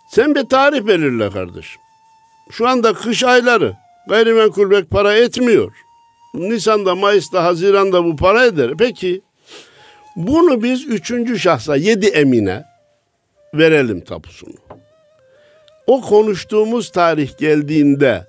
Sen 0.10 0.36
bir 0.36 0.44
tarih 0.44 0.88
belirle 0.88 1.30
kardeşim. 1.30 1.82
Şu 2.52 2.68
anda 2.68 2.94
kış 2.94 3.24
ayları 3.24 3.74
gayrimenkul 4.10 4.72
bek 4.72 4.90
para 4.90 5.14
etmiyor. 5.14 5.72
Nisan'da, 6.34 6.96
Mayıs'ta, 6.96 7.44
Haziran'da 7.44 8.06
bu 8.06 8.16
para 8.16 8.46
eder. 8.46 8.72
Peki 8.78 9.22
bunu 10.16 10.64
biz 10.64 10.88
üçüncü 10.88 11.40
şahsa, 11.40 11.76
yedi 11.76 12.06
emine 12.06 12.66
verelim 13.54 14.02
tapusunu. 14.02 14.56
O 15.88 16.02
konuştuğumuz 16.02 16.92
tarih 16.92 17.38
geldiğinde 17.38 18.28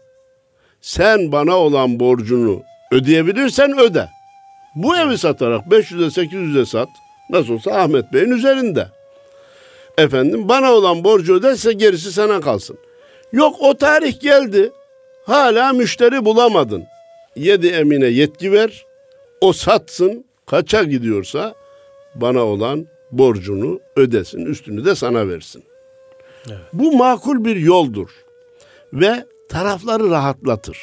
sen 0.80 1.32
bana 1.32 1.56
olan 1.56 2.00
borcunu 2.00 2.62
ödeyebilirsen 2.92 3.78
öde. 3.78 4.08
Bu 4.74 4.96
evi 4.96 5.18
satarak 5.18 5.66
500'e 5.66 6.26
800'e 6.26 6.66
sat. 6.66 6.88
Nasıl 7.30 7.52
olsa 7.52 7.70
Ahmet 7.70 8.12
Bey'in 8.12 8.30
üzerinde. 8.30 8.88
Efendim 9.98 10.48
bana 10.48 10.72
olan 10.72 11.04
borcu 11.04 11.34
öderse 11.34 11.72
gerisi 11.72 12.12
sana 12.12 12.40
kalsın. 12.40 12.78
Yok 13.32 13.56
o 13.60 13.74
tarih 13.74 14.20
geldi. 14.20 14.70
Hala 15.26 15.72
müşteri 15.72 16.24
bulamadın. 16.24 16.84
Yedi 17.36 17.66
emine 17.66 18.06
yetki 18.06 18.52
ver. 18.52 18.86
O 19.40 19.52
satsın. 19.52 20.24
Kaça 20.46 20.82
gidiyorsa 20.82 21.54
bana 22.14 22.40
olan 22.44 22.86
borcunu 23.12 23.80
ödesin. 23.96 24.46
Üstünü 24.46 24.84
de 24.84 24.94
sana 24.94 25.28
versin. 25.28 25.64
Evet. 26.48 26.58
Bu 26.72 26.92
makul 26.96 27.44
bir 27.44 27.56
yoldur. 27.56 28.08
ve 28.92 29.24
tarafları 29.48 30.10
rahatlatır. 30.10 30.78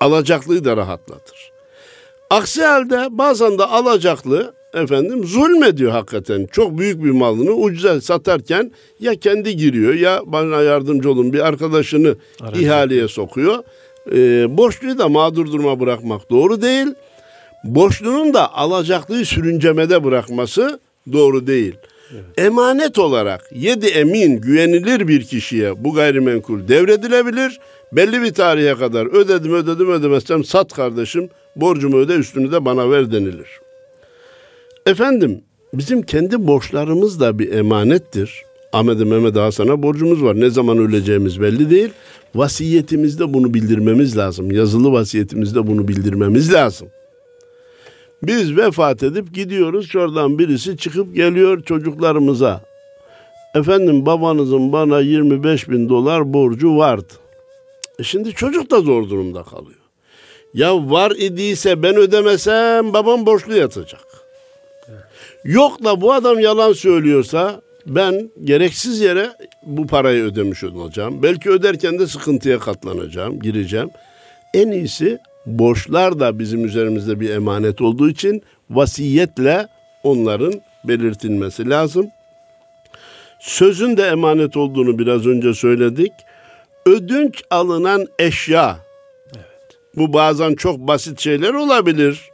Alacaklıyı 0.00 0.64
da 0.64 0.76
rahatlatır. 0.76 1.52
Aksi 2.30 2.62
halde 2.64 3.06
bazen 3.10 3.58
de 3.58 3.64
alacaklı 3.64 4.54
efendim 4.74 5.24
zulmediyor 5.26 5.92
hakikaten. 5.92 6.46
Çok 6.52 6.78
büyük 6.78 7.04
bir 7.04 7.10
malını 7.10 7.50
ucuza 7.50 8.00
satarken 8.00 8.72
ya 9.00 9.14
kendi 9.14 9.56
giriyor 9.56 9.94
ya 9.94 10.20
bana 10.26 10.62
yardımcı 10.62 11.10
olun 11.10 11.32
bir 11.32 11.46
arkadaşını 11.46 12.16
Aracı. 12.40 12.60
ihaleye 12.62 13.08
sokuyor. 13.08 13.64
Ee, 14.12 14.56
borçluyu 14.58 14.98
da 14.98 15.08
mağdur 15.08 15.46
duruma 15.46 15.80
bırakmak 15.80 16.30
doğru 16.30 16.62
değil. 16.62 16.86
Borçlunun 17.64 18.34
da 18.34 18.54
alacaklıyı 18.54 19.26
sürüncemede 19.26 20.04
bırakması 20.04 20.80
doğru 21.12 21.46
değil. 21.46 21.74
Evet. 22.12 22.24
Emanet 22.36 22.98
olarak 22.98 23.50
yedi 23.54 23.86
emin 23.86 24.40
güvenilir 24.40 25.08
bir 25.08 25.24
kişiye 25.24 25.84
bu 25.84 25.94
gayrimenkul 25.94 26.68
devredilebilir. 26.68 27.60
Belli 27.92 28.22
bir 28.22 28.34
tarihe 28.34 28.74
kadar 28.74 29.06
ödedim 29.06 29.54
ödedim 29.54 29.90
ödemezsem 29.90 30.44
sat 30.44 30.72
kardeşim 30.72 31.28
borcumu 31.56 31.96
öde 31.96 32.14
üstünü 32.14 32.52
de 32.52 32.64
bana 32.64 32.90
ver 32.90 33.12
denilir. 33.12 33.48
Efendim 34.86 35.40
bizim 35.74 36.02
kendi 36.02 36.46
borçlarımız 36.46 37.20
da 37.20 37.38
bir 37.38 37.52
emanettir. 37.52 38.42
Ahmet'e 38.72 39.04
Mehmet 39.04 39.36
Hasan'a 39.36 39.82
borcumuz 39.82 40.22
var. 40.22 40.40
Ne 40.40 40.50
zaman 40.50 40.78
öleceğimiz 40.78 41.40
belli 41.40 41.70
değil. 41.70 41.90
Vasiyetimizde 42.34 43.34
bunu 43.34 43.54
bildirmemiz 43.54 44.16
lazım. 44.16 44.50
Yazılı 44.50 44.92
vasiyetimizde 44.92 45.66
bunu 45.66 45.88
bildirmemiz 45.88 46.52
lazım. 46.52 46.88
Biz 48.26 48.56
vefat 48.56 49.02
edip 49.02 49.34
gidiyoruz. 49.34 49.88
Şuradan 49.90 50.38
birisi 50.38 50.76
çıkıp 50.76 51.14
geliyor 51.14 51.62
çocuklarımıza. 51.62 52.60
Efendim 53.54 54.06
babanızın 54.06 54.72
bana 54.72 55.00
25 55.00 55.70
bin 55.70 55.88
dolar 55.88 56.32
borcu 56.32 56.76
vardı. 56.76 57.12
E 57.98 58.02
şimdi 58.02 58.32
çocuk 58.32 58.70
da 58.70 58.80
zor 58.80 59.10
durumda 59.10 59.42
kalıyor. 59.42 59.78
Ya 60.54 60.90
var 60.90 61.10
idiyse 61.10 61.82
ben 61.82 61.96
ödemesem 61.96 62.92
babam 62.92 63.26
borçlu 63.26 63.56
yatacak. 63.56 64.04
Yok 65.44 65.84
da 65.84 66.00
bu 66.00 66.12
adam 66.12 66.40
yalan 66.40 66.72
söylüyorsa 66.72 67.60
ben 67.86 68.30
gereksiz 68.44 69.00
yere 69.00 69.30
bu 69.62 69.86
parayı 69.86 70.24
ödemiş 70.24 70.64
olacağım. 70.64 71.22
Belki 71.22 71.50
öderken 71.50 71.98
de 71.98 72.06
sıkıntıya 72.06 72.58
katlanacağım, 72.58 73.40
gireceğim. 73.40 73.90
En 74.54 74.70
iyisi 74.70 75.18
borçlar 75.46 76.20
da 76.20 76.38
bizim 76.38 76.64
üzerimizde 76.64 77.20
bir 77.20 77.30
emanet 77.30 77.80
olduğu 77.80 78.08
için 78.08 78.42
vasiyetle 78.70 79.68
onların 80.02 80.52
belirtilmesi 80.84 81.70
lazım. 81.70 82.06
Sözün 83.40 83.96
de 83.96 84.02
emanet 84.02 84.56
olduğunu 84.56 84.98
biraz 84.98 85.26
önce 85.26 85.54
söyledik. 85.54 86.12
Ödünç 86.86 87.42
alınan 87.50 88.06
eşya. 88.18 88.78
Evet. 89.36 89.78
Bu 89.96 90.12
bazen 90.12 90.54
çok 90.54 90.78
basit 90.78 91.20
şeyler 91.20 91.54
olabilir. 91.54 92.30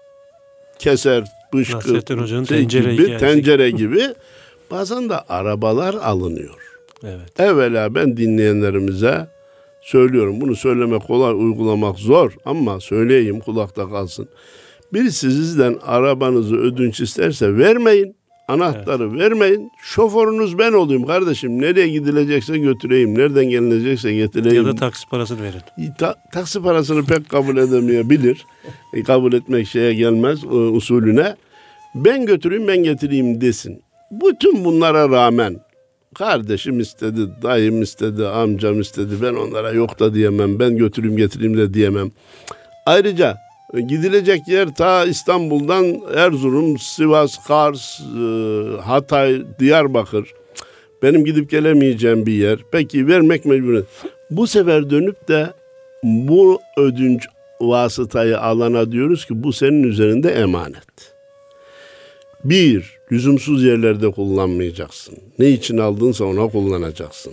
Keser, 0.79 1.25
bışkı, 1.53 1.89
şey 1.89 2.01
tencere 2.45 2.95
gibi, 2.95 3.19
tencere 3.19 3.71
gibi. 3.71 4.03
Bazen 4.71 5.09
de 5.09 5.19
arabalar 5.19 5.95
alınıyor. 5.95 6.57
Evet. 7.05 7.41
Evvela 7.41 7.95
ben 7.95 8.17
dinleyenlerimize 8.17 9.27
söylüyorum. 9.83 10.41
Bunu 10.41 10.57
söylemek 10.57 11.07
kolay, 11.07 11.35
uygulamak 11.35 11.99
zor 11.99 12.33
ama 12.45 12.81
söyleyeyim 12.81 13.41
kulakta 13.41 13.89
kalsın. 13.89 14.29
Birisi 14.93 15.31
sizden 15.31 15.77
arabanızı 15.87 16.57
ödünç 16.57 17.01
isterse 17.01 17.59
vermeyin. 17.59 18.17
Anahtarı 18.49 19.05
evet. 19.05 19.21
vermeyin. 19.21 19.71
Şoförünüz 19.83 20.59
ben 20.59 20.73
olayım 20.73 21.07
kardeşim. 21.07 21.63
Nereye 21.63 21.89
gidilecekse 21.89 22.59
götüreyim. 22.59 23.19
Nereden 23.19 23.45
gelinecekse 23.45 24.15
getireyim. 24.15 24.67
Ya 24.67 24.73
da 24.73 24.75
taksi 24.75 25.09
parasını 25.09 25.43
verin. 25.43 25.93
Ta, 25.99 26.15
taksi 26.33 26.63
parasını 26.63 27.05
pek 27.05 27.29
kabul 27.29 27.57
edemeyebilir. 27.57 28.47
e, 28.95 29.03
kabul 29.03 29.33
etmek 29.33 29.69
şeye 29.69 29.95
gelmez 29.95 30.45
e, 30.45 30.49
usulüne. 30.49 31.37
Ben 31.95 32.27
götüreyim 32.27 32.69
ben 32.69 32.83
getireyim 32.83 33.41
desin. 33.41 33.83
Bütün 34.11 34.65
bunlara 34.65 35.11
rağmen 35.11 35.57
kardeşim 36.15 36.81
istedi, 36.81 37.21
dayım 37.43 37.83
istedi, 37.83 38.27
amcam 38.27 38.81
istedi. 38.81 39.15
Ben 39.23 39.35
onlara 39.35 39.73
yok 39.73 39.99
da 40.01 40.15
diyemem. 40.15 40.59
Ben 40.59 40.77
götüreyim 40.77 41.17
getireyim 41.17 41.57
de 41.57 41.75
diyemem. 41.75 42.11
Ayrıca 42.87 43.37
gidilecek 43.75 44.49
yer 44.49 44.75
ta 44.75 45.05
İstanbul'dan 45.05 46.01
Erzurum, 46.15 46.79
Sivas, 46.79 47.47
Kars, 47.47 48.01
e, 48.01 48.25
Hatay, 48.81 49.43
Diyarbakır. 49.59 50.33
Benim 51.03 51.25
gidip 51.25 51.51
gelemeyeceğim 51.51 52.27
bir 52.27 52.33
yer. 52.33 52.59
Peki 52.73 53.07
vermek 53.07 53.45
mecbur. 53.45 53.83
Bu 54.31 54.47
sefer 54.47 54.91
dönüp 54.91 55.29
de 55.29 55.53
bu 56.03 56.61
ödünç 56.77 57.27
vasıtayı 57.61 58.41
alana 58.41 58.93
diyoruz 58.93 59.27
ki 59.27 59.43
bu 59.43 59.53
senin 59.53 59.83
üzerinde 59.83 60.31
emanet. 60.31 61.15
Bir, 62.45 63.00
lüzumsuz 63.13 63.65
yerlerde 63.65 64.11
kullanmayacaksın. 64.11 65.15
Ne 65.39 65.49
için 65.49 65.79
aldınsa 65.79 66.25
ona 66.25 66.49
kullanacaksın. 66.49 67.33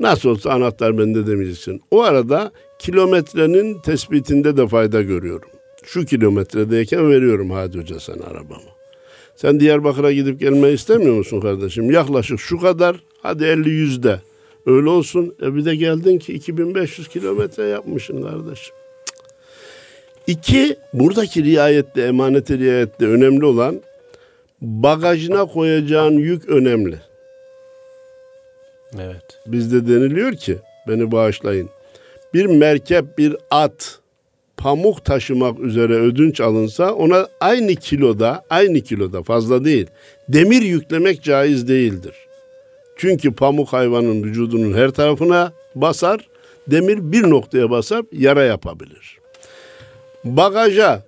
Nasıl 0.00 0.28
olsa 0.28 0.50
anahtar 0.50 0.98
bende 0.98 1.26
demeyeceksin. 1.26 1.82
O 1.90 2.02
arada 2.02 2.52
kilometrenin 2.78 3.80
tespitinde 3.80 4.56
de 4.56 4.68
fayda 4.68 5.02
görüyorum. 5.02 5.48
Şu 5.84 6.04
kilometredeyken 6.04 7.10
veriyorum 7.10 7.50
Hadi 7.50 7.78
Hoca 7.78 8.00
sen 8.00 8.18
arabamı. 8.18 8.74
Sen 9.36 9.60
Diyarbakır'a 9.60 10.12
gidip 10.12 10.40
gelmeyi 10.40 10.74
istemiyor 10.74 11.14
musun 11.14 11.40
kardeşim? 11.40 11.90
Yaklaşık 11.90 12.40
şu 12.40 12.58
kadar 12.58 12.96
hadi 13.22 13.44
50 13.44 13.70
yüzde. 13.70 14.20
Öyle 14.66 14.88
olsun. 14.88 15.34
E 15.42 15.54
bir 15.54 15.64
de 15.64 15.76
geldin 15.76 16.18
ki 16.18 16.32
2500 16.32 17.08
kilometre 17.08 17.64
yapmışsın 17.64 18.22
kardeşim. 18.22 18.74
İki, 20.26 20.76
buradaki 20.92 21.44
riayette, 21.44 22.02
emanete 22.02 22.58
riayette 22.58 23.06
önemli 23.06 23.44
olan 23.44 23.80
bagajına 24.64 25.46
koyacağın 25.46 26.18
yük 26.18 26.48
önemli. 26.48 26.96
Evet. 29.00 29.40
Bizde 29.46 29.88
deniliyor 29.88 30.32
ki, 30.32 30.58
beni 30.88 31.12
bağışlayın. 31.12 31.70
Bir 32.34 32.46
merkep, 32.46 33.18
bir 33.18 33.36
at 33.50 33.98
pamuk 34.56 35.04
taşımak 35.04 35.60
üzere 35.60 35.92
ödünç 35.92 36.40
alınsa 36.40 36.92
ona 36.92 37.28
aynı 37.40 37.74
kiloda, 37.74 38.44
aynı 38.50 38.80
kiloda 38.80 39.22
fazla 39.22 39.64
değil. 39.64 39.86
Demir 40.28 40.62
yüklemek 40.62 41.22
caiz 41.22 41.68
değildir. 41.68 42.14
Çünkü 42.96 43.34
pamuk 43.34 43.68
hayvanın 43.68 44.22
vücudunun 44.22 44.74
her 44.74 44.90
tarafına 44.90 45.52
basar, 45.74 46.28
demir 46.66 47.12
bir 47.12 47.30
noktaya 47.30 47.70
basar, 47.70 48.04
yara 48.12 48.44
yapabilir. 48.44 49.18
Bagaja 50.24 51.02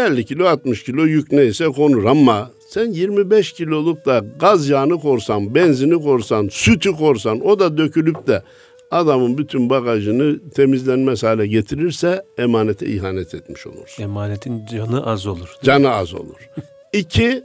50 0.00 0.24
kilo 0.24 0.46
60 0.46 0.82
kilo 0.82 1.04
yük 1.06 1.32
neyse 1.32 1.64
konur 1.64 2.04
ama 2.04 2.50
sen 2.68 2.92
25 2.92 3.52
kiloluk 3.52 4.06
da 4.06 4.24
gaz 4.40 4.68
yağını 4.68 5.00
korsan, 5.00 5.54
benzini 5.54 6.02
korsan, 6.02 6.48
sütü 6.52 6.92
korsan 6.92 7.46
o 7.46 7.58
da 7.58 7.78
dökülüp 7.78 8.26
de 8.26 8.42
adamın 8.90 9.38
bütün 9.38 9.70
bagajını 9.70 10.50
temizlenmez 10.50 11.22
hale 11.22 11.46
getirirse 11.46 12.24
emanete 12.38 12.86
ihanet 12.86 13.34
etmiş 13.34 13.66
olur. 13.66 13.96
Emanetin 13.98 14.66
canı 14.66 15.06
az 15.06 15.26
olur. 15.26 15.54
Canı 15.62 15.90
az 15.90 16.14
olur. 16.14 16.48
İki, 16.92 17.42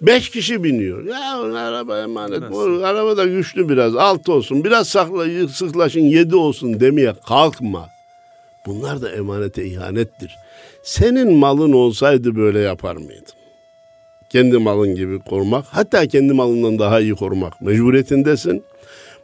beş 0.00 0.30
kişi 0.30 0.64
biniyor. 0.64 1.04
Ya 1.04 1.40
araba 1.60 1.98
emanet. 1.98 2.42
Bu 2.50 2.60
araba 2.84 3.16
da 3.16 3.24
güçlü 3.24 3.68
biraz. 3.68 3.96
Altı 3.96 4.32
olsun. 4.32 4.64
Biraz 4.64 4.88
sakla, 4.88 5.48
sıklaşın 5.48 6.00
yedi 6.00 6.36
olsun 6.36 6.80
demeye 6.80 7.14
kalkma. 7.28 7.88
Bunlar 8.66 9.02
da 9.02 9.12
emanete 9.12 9.64
ihanettir. 9.64 10.30
Senin 10.82 11.32
malın 11.32 11.72
olsaydı 11.72 12.36
böyle 12.36 12.58
yapar 12.58 12.96
mıydın? 12.96 13.32
Kendi 14.30 14.58
malın 14.58 14.94
gibi 14.94 15.18
korumak, 15.18 15.64
hatta 15.70 16.06
kendi 16.06 16.32
malından 16.32 16.78
daha 16.78 17.00
iyi 17.00 17.14
korumak 17.14 17.60
mecburiyetindesin. 17.60 18.64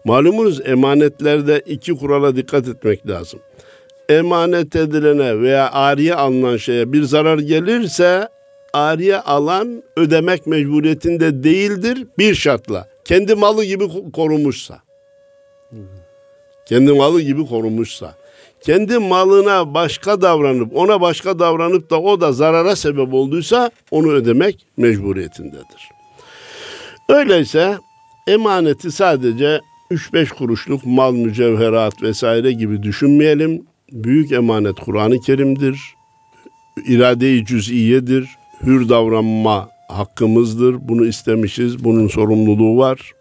Malumunuz 0.05 0.61
emanetlerde 0.67 1.63
iki 1.67 1.93
kurala 1.97 2.37
dikkat 2.37 2.69
etmek 2.69 3.07
lazım. 3.07 3.41
Emanet 4.09 4.77
edilene 4.77 5.41
veya 5.41 5.73
ariye 5.73 6.15
alınan 6.15 6.57
şeye 6.57 6.93
bir 6.93 7.03
zarar 7.03 7.39
gelirse 7.39 8.29
ariye 8.73 9.21
alan 9.21 9.83
ödemek 9.97 10.47
mecburiyetinde 10.47 11.45
değildir 11.45 12.07
bir 12.19 12.35
şartla. 12.35 12.89
Kendi 13.05 13.35
malı 13.35 13.65
gibi 13.65 14.13
korumuşsa. 14.13 14.79
Kendi 16.67 16.93
malı 16.93 17.21
gibi 17.21 17.47
korumuşsa. 17.47 18.15
Kendi 18.69 18.99
malına 18.99 19.75
başka 19.75 20.21
davranıp 20.21 20.77
ona 20.77 21.01
başka 21.01 21.39
davranıp 21.39 21.91
da 21.91 22.01
o 22.01 22.21
da 22.21 22.33
zarara 22.33 22.77
sebep 22.77 23.15
olduysa 23.15 23.71
onu 23.91 24.11
ödemek 24.11 24.67
mecburiyetindedir. 24.77 25.89
Öyleyse 27.09 27.79
emaneti 28.27 28.93
sadece 28.93 29.61
3-5 29.91 30.29
kuruşluk 30.29 30.87
mal, 30.87 31.13
mücevherat 31.13 32.03
vesaire 32.03 32.53
gibi 32.53 32.83
düşünmeyelim. 32.83 33.63
Büyük 33.93 34.33
emanet 34.33 34.81
Kur'an-ı 34.81 35.21
Kerim'dir. 35.21 35.81
İrade-i 36.89 37.45
cüz'iyedir. 37.45 38.29
Hür 38.63 38.89
davranma 38.89 39.69
hakkımızdır. 39.89 40.89
Bunu 40.89 41.07
istemişiz. 41.07 41.85
Bunun 41.85 42.09
sorumluluğu 42.09 42.79
var. 42.79 43.13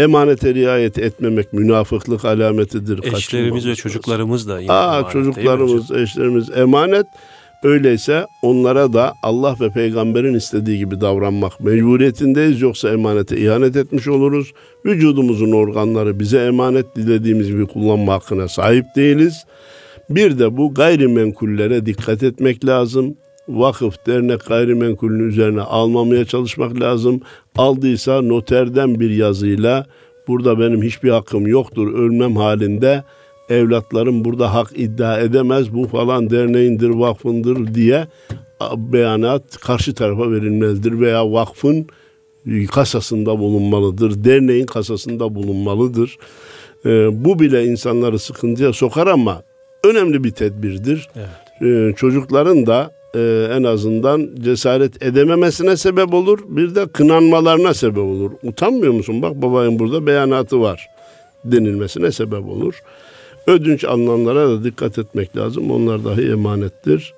Emanete 0.00 0.54
riayet 0.54 0.98
etmemek 0.98 1.52
münafıklık 1.52 2.24
alametidir. 2.24 3.14
Eşlerimiz 3.14 3.66
ve 3.66 3.74
çocuklarımız 3.74 4.48
da 4.48 4.60
yine 4.60 4.72
Aa, 4.72 4.96
emanet, 4.96 5.12
çocuklarımız, 5.12 5.90
eşlerimiz 5.90 6.50
emanet. 6.50 7.06
Öyleyse 7.62 8.26
onlara 8.42 8.92
da 8.92 9.14
Allah 9.22 9.56
ve 9.60 9.70
peygamberin 9.70 10.34
istediği 10.34 10.78
gibi 10.78 11.00
davranmak 11.00 11.60
mecburiyetindeyiz. 11.60 12.60
Yoksa 12.60 12.90
emanete 12.90 13.36
ihanet 13.36 13.76
etmiş 13.76 14.08
oluruz. 14.08 14.52
Vücudumuzun 14.86 15.52
organları 15.52 16.20
bize 16.20 16.38
emanet 16.38 16.96
dilediğimiz 16.96 17.46
gibi 17.46 17.66
kullanma 17.66 18.12
hakkına 18.12 18.48
sahip 18.48 18.84
değiliz. 18.96 19.44
Bir 20.10 20.38
de 20.38 20.56
bu 20.56 20.74
gayrimenkullere 20.74 21.86
dikkat 21.86 22.22
etmek 22.22 22.66
lazım. 22.66 23.16
Vakıf, 23.58 24.06
dernek 24.06 24.46
gayrimenkulünün 24.46 25.28
üzerine 25.28 25.60
almamaya 25.60 26.24
çalışmak 26.24 26.80
lazım. 26.80 27.20
Aldıysa 27.56 28.22
noterden 28.22 29.00
bir 29.00 29.10
yazıyla 29.10 29.86
burada 30.28 30.58
benim 30.58 30.82
hiçbir 30.82 31.10
hakkım 31.10 31.46
yoktur 31.46 31.94
ölmem 31.94 32.36
halinde 32.36 33.04
evlatlarım 33.48 34.24
burada 34.24 34.54
hak 34.54 34.72
iddia 34.76 35.20
edemez 35.20 35.74
bu 35.74 35.86
falan 35.88 36.30
derneğindir 36.30 36.88
vakfındır 36.88 37.74
diye 37.74 38.06
beyanat 38.76 39.56
karşı 39.56 39.94
tarafa 39.94 40.30
verilmelidir 40.30 41.00
veya 41.00 41.32
vakfın 41.32 41.86
kasasında 42.72 43.38
bulunmalıdır 43.38 44.24
derneğin 44.24 44.66
kasasında 44.66 45.34
bulunmalıdır 45.34 46.18
Ee, 46.86 47.24
bu 47.24 47.38
bile 47.38 47.64
insanları 47.64 48.18
sıkıntıya 48.18 48.72
sokar 48.72 49.06
ama 49.06 49.42
önemli 49.84 50.24
bir 50.24 50.30
tedbirdir 50.30 51.08
Evet. 51.16 51.62
Ee, 51.62 51.96
çocukların 51.96 52.66
da 52.66 52.90
e, 53.14 53.48
en 53.52 53.62
azından 53.62 54.30
cesaret 54.40 55.02
edememesine 55.02 55.76
sebep 55.76 56.14
olur 56.14 56.38
bir 56.48 56.74
de 56.74 56.86
kınanmalarına 56.86 57.74
sebep 57.74 57.98
olur 57.98 58.30
utanmıyor 58.42 58.92
musun 58.92 59.22
bak 59.22 59.34
babanın 59.34 59.78
burada 59.78 60.06
beyanatı 60.06 60.60
var 60.60 60.88
denilmesine 61.44 62.12
sebep 62.12 62.48
olur. 62.48 62.82
Ödünç 63.46 63.84
alınanlara 63.84 64.48
da 64.48 64.64
dikkat 64.64 64.98
etmek 64.98 65.36
lazım. 65.36 65.70
Onlar 65.70 66.04
dahi 66.04 66.30
emanettir. 66.30 67.14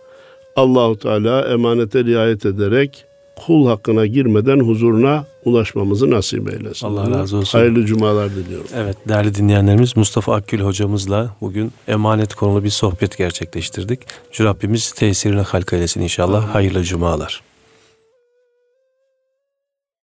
Allahu 0.56 0.98
Teala 0.98 1.48
emanete 1.48 2.04
riayet 2.04 2.46
ederek 2.46 3.04
kul 3.36 3.66
hakkına 3.66 4.06
girmeden 4.06 4.60
huzuruna 4.60 5.24
ulaşmamızı 5.44 6.10
nasip 6.10 6.52
eylesin. 6.52 6.86
Allah 6.86 7.10
razı 7.10 7.36
olsun. 7.36 7.58
Hayırlı 7.58 7.86
cumalar 7.86 8.30
diliyorum. 8.30 8.66
Evet 8.74 8.96
değerli 9.08 9.34
dinleyenlerimiz 9.34 9.96
Mustafa 9.96 10.34
Akgül 10.34 10.60
hocamızla 10.60 11.36
bugün 11.40 11.72
emanet 11.88 12.34
konulu 12.34 12.64
bir 12.64 12.70
sohbet 12.70 13.18
gerçekleştirdik. 13.18 14.00
Rabbimiz 14.40 14.92
tesirini 14.92 15.40
halk 15.40 15.72
eylesin 15.72 16.00
inşallah. 16.00 16.54
Hayırlı 16.54 16.82
cumalar. 16.82 17.42